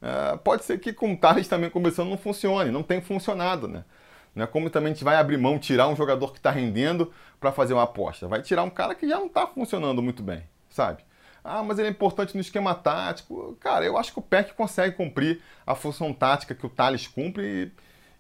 É, 0.03 0.37
pode 0.37 0.65
ser 0.65 0.79
que 0.79 0.93
com 0.93 1.17
Thales 1.17 1.49
também 1.49 1.71
começando 1.71 2.11
não 2.11 2.19
funcione, 2.19 2.71
não 2.71 2.83
tem 2.83 3.01
funcionado, 3.01 3.67
né? 3.67 3.85
Não 4.35 4.45
é 4.45 4.47
como 4.47 4.71
também 4.71 4.93
a 4.93 4.95
gente 4.95 5.05
vai 5.05 5.17
abrir 5.17 5.39
mão, 5.39 5.59
tirar 5.59 5.89
um 5.89 5.97
jogador 5.97 6.31
que 6.33 6.39
está 6.39 6.51
rendendo 6.51 7.13
para 7.41 7.51
fazer 7.53 7.73
uma 7.73 7.83
aposta. 7.83 8.29
Vai 8.29 8.43
tirar 8.43 8.63
um 8.63 8.71
cara 8.71 8.95
que 8.95 9.09
já 9.09 9.19
não 9.19 9.27
está 9.27 9.47
funcionando 9.47 10.03
muito 10.03 10.23
bem, 10.23 10.45
sabe? 10.69 11.08
Ah, 11.49 11.63
mas 11.63 11.79
ele 11.79 11.89
é 11.89 11.91
importante 11.91 12.35
no 12.35 12.41
esquema 12.43 12.75
tático. 12.75 13.57
Cara, 13.59 13.85
eu 13.85 13.97
acho 13.97 14.13
que 14.13 14.19
o 14.19 14.23
PEC 14.23 14.53
consegue 14.53 14.95
cumprir 14.95 15.41
a 15.67 15.75
função 15.75 16.13
tática 16.13 16.55
que 16.55 16.67
o 16.67 16.69
Thales 16.69 17.07
cumpre 17.07 17.73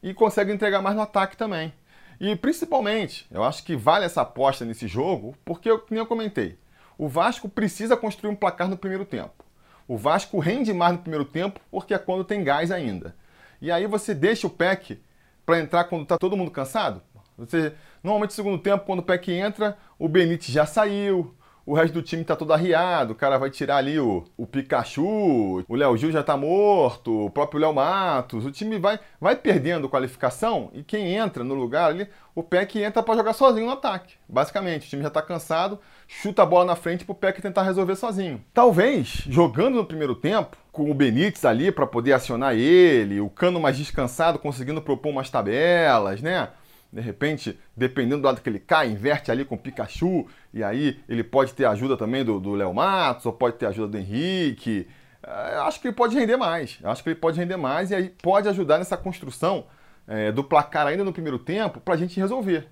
e, 0.03 0.11
e 0.11 0.15
consegue 0.15 0.51
entregar 0.51 0.81
mais 0.81 0.97
no 0.97 1.03
ataque 1.03 1.37
também. 1.37 1.73
E 2.19 2.35
principalmente, 2.35 3.27
eu 3.31 3.45
acho 3.45 3.63
que 3.63 3.77
vale 3.77 4.07
essa 4.07 4.23
aposta 4.23 4.65
nesse 4.65 4.89
jogo, 4.89 5.37
porque, 5.45 5.69
como 5.77 6.01
eu 6.01 6.07
comentei, 6.07 6.59
o 6.97 7.07
Vasco 7.07 7.49
precisa 7.49 7.97
construir 7.97 8.31
um 8.31 8.35
placar 8.35 8.67
no 8.67 8.79
primeiro 8.79 9.05
tempo. 9.05 9.45
O 9.87 9.97
Vasco 9.97 10.39
rende 10.39 10.73
mais 10.73 10.93
no 10.95 10.99
primeiro 10.99 11.25
tempo 11.25 11.61
porque 11.71 11.93
é 11.93 11.99
quando 11.99 12.25
tem 12.25 12.43
gás 12.43 12.71
ainda. 12.71 13.15
E 13.61 13.71
aí 13.71 13.87
você 13.87 14.15
deixa 14.15 14.47
o 14.47 14.51
PEC 14.51 15.01
para 15.45 15.61
entrar 15.61 15.85
quando 15.85 16.03
está 16.03 16.17
todo 16.17 16.37
mundo 16.37 16.51
cansado? 16.51 17.03
Você, 17.37 17.73
normalmente 18.03 18.31
no 18.31 18.37
segundo 18.37 18.59
tempo, 18.59 18.85
quando 18.85 18.99
o 18.99 19.03
PEC 19.03 19.33
entra, 19.33 19.79
o 19.99 20.09
Benítez 20.09 20.49
já 20.49 20.67
saiu, 20.67 21.35
o 21.69 21.75
resto 21.75 21.93
do 21.93 22.03
time 22.03 22.25
tá 22.25 22.35
todo 22.35 22.51
arriado, 22.55 23.13
o 23.13 23.15
cara 23.15 23.37
vai 23.37 23.51
tirar 23.51 23.77
ali 23.77 24.01
o, 24.01 24.25
o 24.39 24.47
Pikachu, 24.47 25.63
o 25.69 25.75
Léo 25.75 25.99
Gil 25.99 26.11
já 26.11 26.23
tá 26.23 26.35
morto, 26.35 27.27
o 27.27 27.31
próprio 27.31 27.61
Léo 27.61 27.75
Matos, 27.75 28.47
o 28.47 28.51
time 28.51 28.79
vai, 28.79 28.99
vai 29.21 29.37
perdendo 29.37 29.87
qualificação 29.87 30.71
e 30.73 30.83
quem 30.83 31.15
entra 31.15 31.45
no 31.45 31.53
lugar 31.53 31.91
ali, 31.91 32.09
o 32.35 32.43
Peck 32.43 32.83
entra 32.83 33.03
para 33.03 33.17
jogar 33.17 33.35
sozinho 33.35 33.67
no 33.67 33.73
ataque. 33.73 34.15
Basicamente, 34.27 34.87
o 34.87 34.89
time 34.89 35.03
já 35.03 35.11
tá 35.11 35.21
cansado, 35.21 35.79
chuta 36.07 36.43
a 36.43 36.47
bola 36.47 36.65
na 36.65 36.75
frente 36.75 37.05
pro 37.05 37.15
Peck 37.15 37.43
tentar 37.43 37.65
resolver 37.65 37.97
sozinho. 37.97 38.43
Talvez, 38.55 39.25
jogando 39.29 39.75
no 39.75 39.85
primeiro 39.85 40.15
tempo, 40.15 40.57
com 40.73 40.91
o 40.91 40.95
Benítez 40.95 41.45
ali 41.45 41.71
para 41.71 41.87
poder 41.87 42.15
acionar 42.15 42.55
ele, 42.55 43.21
o 43.21 43.29
Cano 43.29 43.61
mais 43.61 43.77
descansado 43.77 44.39
conseguindo 44.39 44.81
propor 44.81 45.11
umas 45.11 45.29
tabelas, 45.29 46.23
né? 46.23 46.49
De 46.93 47.01
repente, 47.01 47.59
dependendo 47.77 48.23
do 48.23 48.25
lado 48.25 48.41
que 48.41 48.49
ele 48.49 48.59
cai, 48.59 48.89
inverte 48.89 49.31
ali 49.31 49.45
com 49.45 49.57
o 49.57 49.59
Pikachu, 49.59 50.27
e 50.55 50.65
aí 50.65 50.99
ele 51.09 51.23
pode 51.23 51.53
ter 51.53 51.67
ajuda 51.67 51.97
também 51.97 52.25
do 52.25 52.55
Léo 52.55 52.73
Matos, 52.73 53.27
ou 53.27 53.33
pode 53.33 53.57
ter 53.57 53.67
ajuda 53.67 53.89
do 53.89 53.99
Henrique. 53.99 54.87
É, 55.23 55.57
acho 55.59 55.81
que 55.81 55.89
ele 55.89 55.95
pode 55.95 56.19
render 56.19 56.37
mais. 56.37 56.79
Acho 56.83 57.03
que 57.03 57.11
ele 57.11 57.19
pode 57.19 57.39
render 57.39 57.57
mais 57.57 57.91
e 57.91 57.95
aí 57.95 58.09
pode 58.23 58.49
ajudar 58.49 58.79
nessa 58.79 58.97
construção 58.97 59.67
é, 60.07 60.33
do 60.33 60.43
placar 60.43 60.87
ainda 60.87 61.05
no 61.05 61.13
primeiro 61.13 61.39
tempo 61.39 61.81
para 61.81 61.95
a 61.95 61.97
gente 61.97 62.19
resolver. 62.19 62.69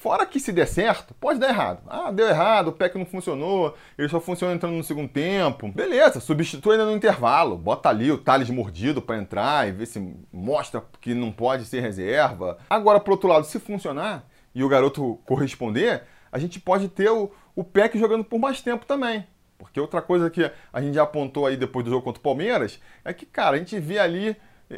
Fora 0.00 0.24
que 0.24 0.40
se 0.40 0.50
der 0.50 0.66
certo, 0.66 1.12
pode 1.12 1.38
dar 1.38 1.50
errado. 1.50 1.82
Ah, 1.86 2.10
deu 2.10 2.26
errado, 2.26 2.68
o 2.68 2.72
pack 2.72 2.96
não 2.96 3.04
funcionou, 3.04 3.76
ele 3.98 4.08
só 4.08 4.18
funciona 4.18 4.54
entrando 4.54 4.72
no 4.72 4.82
segundo 4.82 5.10
tempo. 5.10 5.70
Beleza, 5.70 6.20
substitui 6.20 6.72
ainda 6.72 6.86
no 6.86 6.96
intervalo. 6.96 7.54
Bota 7.54 7.90
ali 7.90 8.10
o 8.10 8.16
Thales 8.16 8.48
mordido 8.48 9.02
para 9.02 9.18
entrar 9.18 9.68
e 9.68 9.72
ver 9.72 9.84
se 9.84 10.16
mostra 10.32 10.82
que 11.02 11.12
não 11.12 11.30
pode 11.30 11.66
ser 11.66 11.80
reserva. 11.80 12.56
Agora, 12.70 12.98
pro 12.98 13.12
outro 13.12 13.28
lado, 13.28 13.44
se 13.44 13.60
funcionar 13.60 14.24
e 14.54 14.64
o 14.64 14.68
garoto 14.70 15.20
corresponder, 15.26 16.04
a 16.32 16.38
gente 16.38 16.58
pode 16.58 16.88
ter 16.88 17.10
o, 17.10 17.30
o 17.54 17.62
PEC 17.62 17.98
jogando 17.98 18.24
por 18.24 18.38
mais 18.38 18.62
tempo 18.62 18.86
também. 18.86 19.26
Porque 19.58 19.78
outra 19.78 20.00
coisa 20.00 20.30
que 20.30 20.50
a 20.72 20.80
gente 20.80 20.94
já 20.94 21.02
apontou 21.02 21.44
aí 21.44 21.58
depois 21.58 21.84
do 21.84 21.90
jogo 21.90 22.02
contra 22.02 22.20
o 22.20 22.22
Palmeiras 22.22 22.80
é 23.04 23.12
que, 23.12 23.26
cara, 23.26 23.56
a 23.56 23.58
gente 23.58 23.78
vê 23.78 23.98
ali 23.98 24.34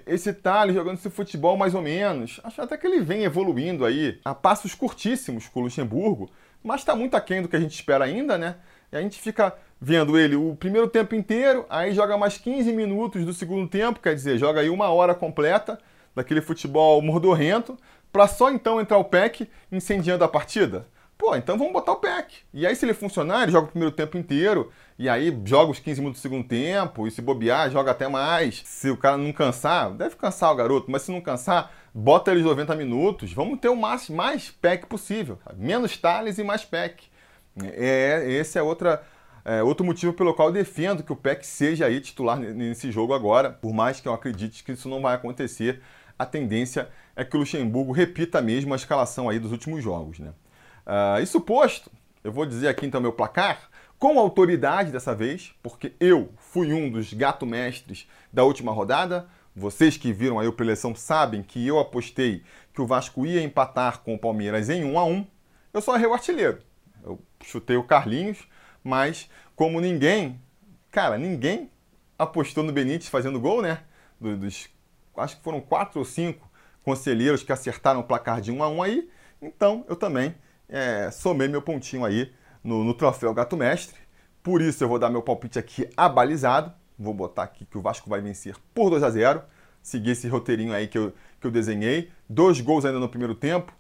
esse 0.06 0.32
Thales 0.32 0.74
jogando 0.74 0.96
esse 0.96 1.10
futebol 1.10 1.56
mais 1.56 1.74
ou 1.74 1.82
menos. 1.82 2.40
Acho 2.42 2.62
até 2.62 2.76
que 2.76 2.86
ele 2.86 3.00
vem 3.00 3.24
evoluindo 3.24 3.84
aí 3.84 4.18
a 4.24 4.34
passos 4.34 4.74
curtíssimos 4.74 5.48
com 5.48 5.60
o 5.60 5.62
Luxemburgo, 5.64 6.30
mas 6.62 6.80
está 6.80 6.96
muito 6.96 7.16
aquém 7.16 7.42
do 7.42 7.48
que 7.48 7.56
a 7.56 7.60
gente 7.60 7.74
espera 7.74 8.04
ainda, 8.04 8.38
né? 8.38 8.56
E 8.90 8.96
a 8.96 9.00
gente 9.00 9.20
fica 9.20 9.54
vendo 9.80 10.18
ele 10.18 10.36
o 10.36 10.54
primeiro 10.54 10.88
tempo 10.88 11.14
inteiro, 11.14 11.66
aí 11.68 11.92
joga 11.92 12.16
mais 12.16 12.38
15 12.38 12.72
minutos 12.72 13.24
do 13.24 13.32
segundo 13.32 13.68
tempo, 13.68 14.00
quer 14.00 14.14
dizer, 14.14 14.38
joga 14.38 14.60
aí 14.60 14.70
uma 14.70 14.88
hora 14.90 15.14
completa 15.14 15.78
daquele 16.14 16.40
futebol 16.40 17.02
mordorrento, 17.02 17.76
para 18.12 18.28
só 18.28 18.50
então 18.50 18.80
entrar 18.80 18.98
o 18.98 19.04
PEC 19.04 19.48
incendiando 19.70 20.22
a 20.22 20.28
partida. 20.28 20.86
Pô, 21.22 21.36
então 21.36 21.56
vamos 21.56 21.72
botar 21.72 21.92
o 21.92 22.00
pack. 22.00 22.34
E 22.52 22.66
aí, 22.66 22.74
se 22.74 22.84
ele 22.84 22.94
funcionar, 22.94 23.44
ele 23.44 23.52
joga 23.52 23.68
o 23.68 23.70
primeiro 23.70 23.94
tempo 23.94 24.18
inteiro. 24.18 24.72
E 24.98 25.08
aí, 25.08 25.32
joga 25.44 25.70
os 25.70 25.78
15 25.78 26.00
minutos 26.00 26.20
do 26.20 26.22
segundo 26.22 26.42
tempo. 26.42 27.06
E 27.06 27.12
se 27.12 27.22
bobear, 27.22 27.70
joga 27.70 27.92
até 27.92 28.08
mais. 28.08 28.60
Se 28.64 28.90
o 28.90 28.96
cara 28.96 29.16
não 29.16 29.32
cansar, 29.32 29.92
deve 29.92 30.16
cansar 30.16 30.50
o 30.50 30.56
garoto. 30.56 30.90
Mas 30.90 31.02
se 31.02 31.12
não 31.12 31.20
cansar, 31.20 31.70
bota 31.94 32.32
ele 32.32 32.42
90 32.42 32.74
minutos. 32.74 33.32
Vamos 33.32 33.60
ter 33.60 33.68
o 33.68 33.76
máximo, 33.76 34.16
mais 34.16 34.50
pack 34.50 34.84
possível. 34.86 35.38
Menos 35.54 35.96
Thales 35.96 36.38
e 36.38 36.42
mais 36.42 36.64
pack. 36.64 37.04
É, 37.62 38.24
esse 38.28 38.58
é 38.58 38.62
outra 38.62 39.00
é, 39.44 39.62
outro 39.62 39.86
motivo 39.86 40.12
pelo 40.12 40.34
qual 40.34 40.48
eu 40.48 40.54
defendo 40.54 41.04
que 41.04 41.12
o 41.12 41.16
PEC 41.16 41.46
seja 41.46 41.86
aí 41.86 42.00
titular 42.00 42.36
nesse 42.36 42.90
jogo 42.90 43.14
agora, 43.14 43.50
por 43.50 43.72
mais 43.72 44.00
que 44.00 44.08
eu 44.08 44.12
acredite 44.12 44.64
que 44.64 44.72
isso 44.72 44.88
não 44.88 45.00
vai 45.00 45.14
acontecer, 45.14 45.80
a 46.18 46.26
tendência 46.26 46.88
é 47.14 47.24
que 47.24 47.36
o 47.36 47.40
Luxemburgo 47.40 47.92
repita 47.92 48.40
mesmo 48.40 48.72
a 48.72 48.76
escalação 48.76 49.28
aí 49.28 49.38
dos 49.38 49.52
últimos 49.52 49.84
jogos. 49.84 50.18
Né? 50.18 50.32
Uh, 50.86 51.22
isso 51.22 51.40
posto, 51.40 51.90
eu 52.24 52.32
vou 52.32 52.46
dizer 52.46 52.68
aqui 52.68 52.86
então 52.86 53.00
meu 53.00 53.12
placar, 53.12 53.70
com 53.98 54.18
autoridade 54.18 54.90
dessa 54.90 55.14
vez, 55.14 55.54
porque 55.62 55.92
eu 56.00 56.32
fui 56.36 56.72
um 56.72 56.90
dos 56.90 57.12
gato 57.12 57.46
mestres 57.46 58.08
da 58.32 58.42
última 58.42 58.72
rodada. 58.72 59.28
Vocês 59.54 59.96
que 59.96 60.12
viram 60.12 60.40
aí 60.40 60.48
a 60.48 60.52
preleção 60.52 60.92
sabem 60.94 61.42
que 61.42 61.64
eu 61.64 61.78
apostei 61.78 62.42
que 62.74 62.80
o 62.80 62.86
Vasco 62.86 63.24
ia 63.24 63.42
empatar 63.42 64.00
com 64.00 64.14
o 64.14 64.18
Palmeiras 64.18 64.68
em 64.68 64.82
1 64.82 64.98
a 64.98 65.04
1 65.04 65.26
Eu 65.72 65.80
só 65.80 65.94
errei 65.94 66.08
o 66.08 66.14
artilheiro. 66.14 66.58
Eu 67.04 67.20
chutei 67.44 67.76
o 67.76 67.84
Carlinhos, 67.84 68.48
mas 68.82 69.30
como 69.54 69.80
ninguém, 69.80 70.40
cara, 70.90 71.16
ninguém 71.16 71.70
apostou 72.18 72.64
no 72.64 72.72
Benítez 72.72 73.08
fazendo 73.08 73.38
gol, 73.38 73.62
né? 73.62 73.82
Dos, 74.20 74.68
acho 75.16 75.36
que 75.36 75.42
foram 75.42 75.60
quatro 75.60 76.00
ou 76.00 76.04
cinco 76.04 76.50
conselheiros 76.82 77.42
que 77.44 77.52
acertaram 77.52 78.00
o 78.00 78.04
placar 78.04 78.40
de 78.40 78.50
1 78.50 78.62
a 78.62 78.68
1 78.68 78.82
aí. 78.82 79.10
Então 79.40 79.84
eu 79.88 79.94
também 79.94 80.34
é, 80.68 81.10
somei 81.10 81.48
meu 81.48 81.62
pontinho 81.62 82.04
aí 82.04 82.32
no, 82.62 82.84
no 82.84 82.94
troféu 82.94 83.34
Gato 83.34 83.56
Mestre. 83.56 84.00
Por 84.42 84.60
isso 84.60 84.82
eu 84.82 84.88
vou 84.88 84.98
dar 84.98 85.10
meu 85.10 85.22
palpite 85.22 85.58
aqui 85.58 85.88
abalizado. 85.96 86.72
Vou 86.98 87.14
botar 87.14 87.44
aqui 87.44 87.64
que 87.64 87.78
o 87.78 87.82
Vasco 87.82 88.08
vai 88.08 88.20
vencer 88.20 88.56
por 88.74 88.90
2 88.90 89.02
a 89.02 89.10
0 89.10 89.42
Seguir 89.82 90.12
esse 90.12 90.28
roteirinho 90.28 90.72
aí 90.72 90.86
que 90.86 90.96
eu, 90.96 91.12
que 91.40 91.46
eu 91.46 91.50
desenhei. 91.50 92.10
Dois 92.28 92.60
gols 92.60 92.84
ainda 92.84 93.00
no 93.00 93.08
primeiro 93.08 93.34
tempo. 93.34 93.72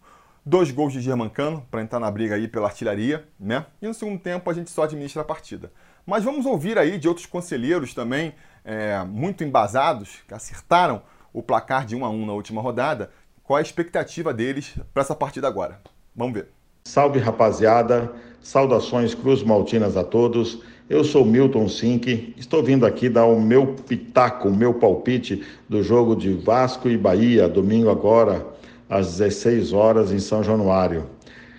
Dois 0.44 0.72
gols 0.72 0.92
de 0.92 1.00
Germancano 1.00 1.64
para 1.70 1.82
entrar 1.82 2.00
na 2.00 2.10
briga 2.10 2.34
aí 2.34 2.48
pela 2.48 2.66
artilharia, 2.66 3.28
né? 3.38 3.64
E 3.80 3.86
no 3.86 3.94
segundo 3.94 4.18
tempo 4.18 4.50
a 4.50 4.52
gente 4.52 4.70
só 4.70 4.82
administra 4.82 5.22
a 5.22 5.24
partida. 5.24 5.72
Mas 6.04 6.24
vamos 6.24 6.44
ouvir 6.46 6.76
aí 6.78 6.98
de 6.98 7.06
outros 7.06 7.26
conselheiros 7.26 7.94
também, 7.94 8.34
é, 8.64 9.04
muito 9.04 9.44
embasados, 9.44 10.18
que 10.26 10.34
acertaram 10.34 11.02
o 11.32 11.40
placar 11.42 11.86
de 11.86 11.94
1 11.94 12.04
a 12.04 12.10
1 12.10 12.26
na 12.26 12.32
última 12.32 12.60
rodada. 12.60 13.12
Qual 13.44 13.56
a 13.56 13.62
expectativa 13.62 14.34
deles 14.34 14.74
para 14.92 15.02
essa 15.02 15.14
partida 15.14 15.46
agora? 15.46 15.80
Vamos 16.14 16.34
ver. 16.34 16.48
Salve 16.84 17.20
rapaziada, 17.20 18.12
saudações 18.42 19.14
Cruz 19.14 19.42
Maltinas 19.42 19.96
a 19.96 20.02
todos. 20.02 20.58
Eu 20.90 21.04
sou 21.04 21.24
Milton 21.24 21.68
Sink, 21.68 22.34
estou 22.36 22.62
vindo 22.62 22.84
aqui 22.84 23.08
dar 23.08 23.24
o 23.24 23.40
meu 23.40 23.68
pitaco, 23.68 24.48
o 24.48 24.54
meu 24.54 24.74
palpite 24.74 25.42
do 25.68 25.82
jogo 25.82 26.14
de 26.16 26.32
Vasco 26.34 26.88
e 26.88 26.98
Bahia, 26.98 27.48
domingo 27.48 27.88
agora, 27.88 28.44
às 28.90 29.16
16 29.16 29.72
horas 29.72 30.12
em 30.12 30.18
São 30.18 30.42
Januário. 30.42 31.06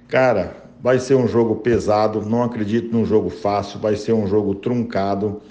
Cara, 0.08 0.56
vai 0.80 1.00
ser 1.00 1.16
um 1.16 1.28
jogo 1.28 1.56
pesado, 1.56 2.22
não 2.22 2.44
acredito 2.44 2.96
num 2.96 3.06
jogo 3.06 3.30
fácil, 3.30 3.80
vai 3.80 3.96
ser 3.96 4.14
um 4.14 4.28
jogo 4.28 4.54
truncado. 4.54 5.42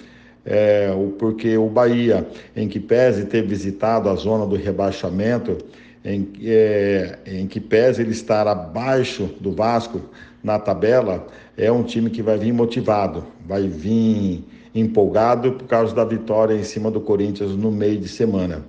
É, 0.45 0.89
porque 1.17 1.57
o 1.57 1.67
Bahia, 1.67 2.27
em 2.55 2.67
que 2.67 2.79
pese 2.79 3.25
ter 3.25 3.41
visitado 3.45 4.07
a 4.07 4.15
zona 4.15 4.45
do 4.45 4.55
rebaixamento, 4.55 5.57
em, 6.03 6.31
é, 6.43 7.19
em 7.25 7.47
que 7.47 7.59
pese 7.59 8.01
ele 8.01 8.11
estar 8.11 8.47
abaixo 8.47 9.29
do 9.39 9.51
Vasco 9.51 10.01
na 10.43 10.59
tabela, 10.59 11.27
é 11.57 11.71
um 11.71 11.83
time 11.83 12.09
que 12.09 12.21
vai 12.21 12.37
vir 12.37 12.51
motivado, 12.51 13.23
vai 13.45 13.67
vir 13.67 14.43
empolgado 14.75 15.53
por 15.53 15.67
causa 15.67 15.93
da 15.95 16.03
vitória 16.03 16.53
em 16.53 16.63
cima 16.63 16.91
do 16.91 16.99
Corinthians 16.99 17.55
no 17.55 17.71
meio 17.71 17.99
de 17.99 18.07
semana. 18.07 18.65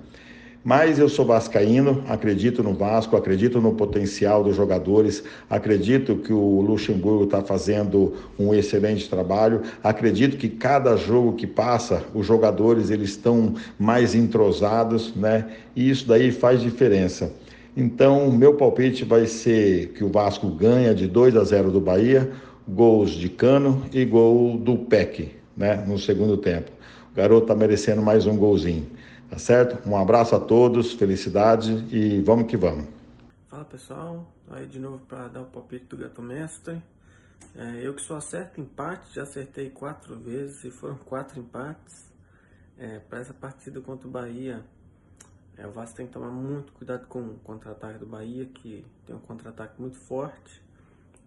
Mas 0.65 0.97
eu 0.97 1.07
sou 1.07 1.23
vascaíno, 1.23 2.03
acredito 2.07 2.63
no 2.63 2.73
Vasco, 2.73 3.15
acredito 3.15 3.61
no 3.61 3.73
potencial 3.73 4.43
dos 4.43 4.55
jogadores, 4.55 5.23
acredito 5.47 6.15
que 6.15 6.33
o 6.33 6.59
Luxemburgo 6.59 7.25
está 7.25 7.39
fazendo 7.39 8.15
um 8.39 8.51
excelente 8.51 9.07
trabalho, 9.07 9.61
acredito 9.83 10.37
que 10.37 10.49
cada 10.49 10.97
jogo 10.97 11.33
que 11.33 11.45
passa, 11.45 12.03
os 12.15 12.25
jogadores 12.25 12.89
eles 12.89 13.11
estão 13.11 13.53
mais 13.77 14.15
entrosados, 14.15 15.15
né? 15.15 15.45
E 15.75 15.87
isso 15.87 16.07
daí 16.07 16.31
faz 16.31 16.61
diferença. 16.61 17.31
Então, 17.77 18.31
meu 18.31 18.55
palpite 18.55 19.05
vai 19.05 19.27
ser 19.27 19.89
que 19.89 20.03
o 20.03 20.09
Vasco 20.09 20.47
ganha 20.49 20.95
de 20.95 21.05
2 21.05 21.35
a 21.35 21.43
0 21.43 21.69
do 21.69 21.79
Bahia, 21.79 22.31
gols 22.67 23.11
de 23.11 23.29
Cano 23.29 23.83
e 23.93 24.03
gol 24.03 24.57
do 24.57 24.79
PEC, 24.79 25.29
né, 25.55 25.83
no 25.87 25.99
segundo 25.99 26.37
tempo. 26.37 26.71
O 27.13 27.15
garoto 27.15 27.43
está 27.43 27.53
merecendo 27.53 28.01
mais 28.01 28.25
um 28.25 28.35
golzinho. 28.35 28.94
Tá 29.35 29.39
certo? 29.39 29.89
Um 29.89 29.97
abraço 29.97 30.33
a 30.33 30.39
todos, 30.39 30.93
felicidade 30.93 31.93
e 31.93 32.21
vamos 32.21 32.47
que 32.47 32.55
vamos. 32.55 32.87
Fala 33.49 33.65
pessoal, 33.65 34.25
aí 34.49 34.65
de 34.65 34.79
novo 34.79 34.99
para 34.99 35.27
dar 35.27 35.41
o 35.41 35.45
palpite 35.45 35.87
do 35.87 35.97
Gato 35.97 36.21
Mestre. 36.21 36.81
É, 37.53 37.81
eu 37.85 37.93
que 37.93 38.01
só 38.01 38.15
acerto 38.15 38.61
empate, 38.61 39.13
já 39.13 39.23
acertei 39.23 39.69
quatro 39.69 40.15
vezes 40.17 40.63
e 40.63 40.71
foram 40.71 40.95
quatro 40.95 41.37
empates. 41.37 42.09
É, 42.77 42.99
para 42.99 43.19
essa 43.19 43.33
partida 43.33 43.81
contra 43.81 44.07
o 44.07 44.09
Bahia, 44.09 44.63
é, 45.57 45.67
o 45.67 45.71
Vasco 45.71 45.97
tem 45.97 46.07
que 46.07 46.13
tomar 46.13 46.31
muito 46.31 46.71
cuidado 46.71 47.05
com 47.07 47.19
o 47.19 47.39
contra-ataque 47.43 47.99
do 47.99 48.05
Bahia, 48.05 48.45
que 48.45 48.85
tem 49.05 49.13
um 49.13 49.19
contra-ataque 49.19 49.81
muito 49.81 49.97
forte. 49.97 50.63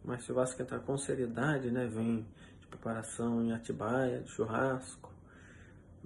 Mas 0.02 0.24
se 0.24 0.32
o 0.32 0.34
Vasco 0.34 0.62
entrar 0.62 0.78
com 0.78 0.96
seriedade, 0.96 1.70
né, 1.70 1.86
vem 1.86 2.24
de 2.58 2.66
preparação 2.68 3.44
em 3.44 3.52
Atibaia, 3.52 4.20
de 4.20 4.30
churrasco, 4.30 5.12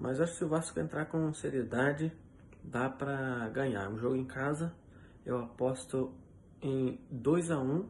mas 0.03 0.21
acho 0.21 0.33
que 0.33 0.39
se 0.39 0.45
o 0.45 0.49
Vasco 0.49 0.81
entrar 0.81 1.07
com 1.07 1.33
seriedade, 1.33 2.13
dá 2.61 2.91
para 2.91 3.49
ganhar. 3.51 3.89
Um 3.89 3.97
jogo 3.97 4.17
em 4.17 4.25
casa, 4.25 4.75
eu 5.25 5.39
aposto 5.39 6.13
em 6.61 6.99
2 7.09 7.53
a 7.53 7.59
1 7.61 7.89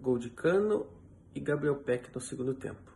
gol 0.00 0.18
de 0.18 0.30
Cano 0.30 0.86
e 1.34 1.40
Gabriel 1.40 1.74
Peck 1.74 2.14
no 2.14 2.20
segundo 2.20 2.54
tempo. 2.54 2.92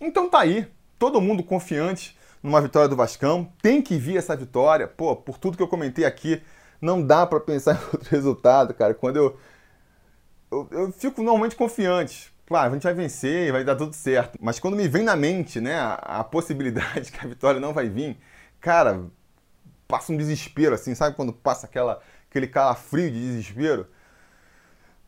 Então 0.00 0.26
tá 0.30 0.40
aí, 0.40 0.66
todo 0.98 1.20
mundo 1.20 1.44
confiante 1.44 2.18
numa 2.42 2.62
vitória 2.62 2.88
do 2.88 2.96
Vascão. 2.96 3.52
Tem 3.60 3.82
que 3.82 3.98
vir 3.98 4.16
essa 4.16 4.34
vitória. 4.34 4.88
Pô, 4.88 5.14
por 5.14 5.36
tudo 5.36 5.58
que 5.58 5.62
eu 5.62 5.68
comentei 5.68 6.06
aqui, 6.06 6.42
não 6.80 7.06
dá 7.06 7.26
para 7.26 7.40
pensar 7.40 7.74
em 7.76 7.84
outro 7.92 8.08
resultado, 8.08 8.72
cara. 8.72 8.94
Quando 8.94 9.16
eu, 9.18 9.38
eu, 10.50 10.68
eu 10.70 10.92
fico 10.92 11.22
normalmente 11.22 11.54
confiante 11.54 12.34
claro, 12.46 12.70
a 12.70 12.74
gente 12.74 12.84
vai 12.84 12.94
vencer, 12.94 13.52
vai 13.52 13.64
dar 13.64 13.76
tudo 13.76 13.94
certo. 13.94 14.38
Mas 14.40 14.58
quando 14.58 14.76
me 14.76 14.88
vem 14.88 15.02
na 15.02 15.16
mente, 15.16 15.60
né, 15.60 15.74
a, 15.74 15.94
a, 15.94 16.24
possibilidade 16.24 17.10
que 17.12 17.24
a 17.24 17.28
vitória 17.28 17.60
não 17.60 17.72
vai 17.72 17.88
vir, 17.88 18.16
cara, 18.60 19.04
passa 19.86 20.12
um 20.12 20.16
desespero, 20.16 20.74
assim, 20.74 20.94
sabe 20.94 21.16
quando 21.16 21.32
passa 21.32 21.66
aquela, 21.66 22.00
aquele 22.30 22.46
calafrio 22.46 23.10
de 23.10 23.20
desespero? 23.20 23.86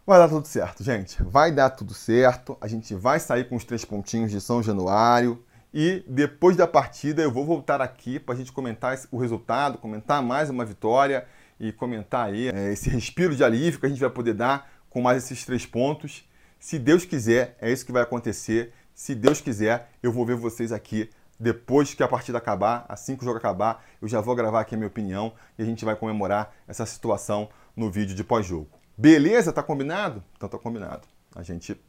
Vai 0.07 0.18
dar 0.18 0.29
tudo 0.29 0.46
certo, 0.46 0.83
gente. 0.83 1.22
Vai 1.22 1.53
dar 1.53 1.68
tudo 1.68 1.92
certo. 1.92 2.57
A 2.62 2.66
gente 2.66 2.94
vai 2.94 3.20
sair 3.20 3.46
com 3.46 3.57
os 3.57 3.64
três 3.64 3.85
pontinhos 3.85 4.31
de 4.31 4.40
São 4.40 4.62
Januário. 4.62 5.44
E 5.72 6.03
depois 6.09 6.57
da 6.57 6.66
partida 6.66 7.20
eu 7.20 7.31
vou 7.31 7.44
voltar 7.44 7.83
aqui 7.83 8.18
para 8.18 8.35
a 8.35 8.38
gente 8.38 8.51
comentar 8.51 8.98
o 9.11 9.18
resultado, 9.18 9.77
comentar 9.77 10.22
mais 10.22 10.48
uma 10.48 10.64
vitória 10.64 11.27
e 11.61 11.72
comentar 11.72 12.27
aí 12.27 12.48
é, 12.48 12.72
esse 12.72 12.88
respiro 12.88 13.37
de 13.37 13.44
alívio 13.44 13.79
que 13.79 13.85
a 13.85 13.88
gente 13.88 14.01
vai 14.01 14.09
poder 14.09 14.33
dar 14.33 14.70
com 14.88 15.03
mais 15.03 15.24
esses 15.24 15.44
três 15.44 15.66
pontos. 15.66 16.27
Se 16.59 16.77
Deus 16.79 17.05
quiser, 17.05 17.57
é 17.61 17.71
isso 17.71 17.87
que 17.87 17.92
vai 17.92 18.03
acontecer. 18.03 18.73
Se 18.92 19.14
Deus 19.14 19.40
quiser, 19.40 19.90
eu 20.03 20.12
vou 20.12 20.27
ver 20.27 20.35
vocês 20.35 20.73
aqui 20.73 21.09
depois 21.38 21.94
que 21.94 22.03
a 22.03 22.09
partida 22.09 22.38
acabar, 22.38 22.85
assim 22.88 23.14
que 23.14 23.23
o 23.23 23.25
jogo 23.25 23.38
acabar, 23.38 23.85
eu 24.03 24.09
já 24.09 24.21
vou 24.21 24.35
gravar 24.35 24.61
aqui 24.61 24.75
a 24.75 24.79
minha 24.79 24.88
opinião 24.88 25.33
e 25.57 25.62
a 25.62 25.64
gente 25.64 25.85
vai 25.85 25.94
comemorar 25.94 26.53
essa 26.66 26.85
situação 26.85 27.49
no 27.77 27.88
vídeo 27.88 28.12
de 28.12 28.25
pós-jogo. 28.25 28.68
Beleza? 28.97 29.53
Tá 29.53 29.62
combinado? 29.62 30.21
Então 30.37 30.49
tá 30.49 30.59
combinado. 30.59 31.07
A 31.37 31.44
gente 31.44 31.81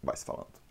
vai 0.00 0.16
se 0.16 0.24
falando. 0.24 0.62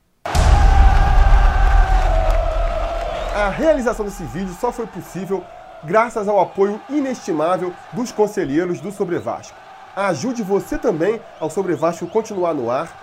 A 3.36 3.50
realização 3.50 4.06
desse 4.06 4.24
vídeo 4.24 4.54
só 4.54 4.72
foi 4.72 4.88
possível 4.88 5.44
graças 5.84 6.30
ao 6.30 6.40
apoio 6.40 6.80
inestimável 6.90 7.74
dos 7.92 8.10
conselheiros 8.10 8.80
do 8.80 8.90
Sobre 8.90 9.20
Vasco. 9.20 9.58
Ajude 9.94 10.42
você 10.44 10.78
também 10.78 11.20
ao 11.42 11.50
Sobre 11.50 11.76
Vasco 11.76 12.08
continuar 12.08 12.54
no 12.54 12.72
ar 12.72 13.03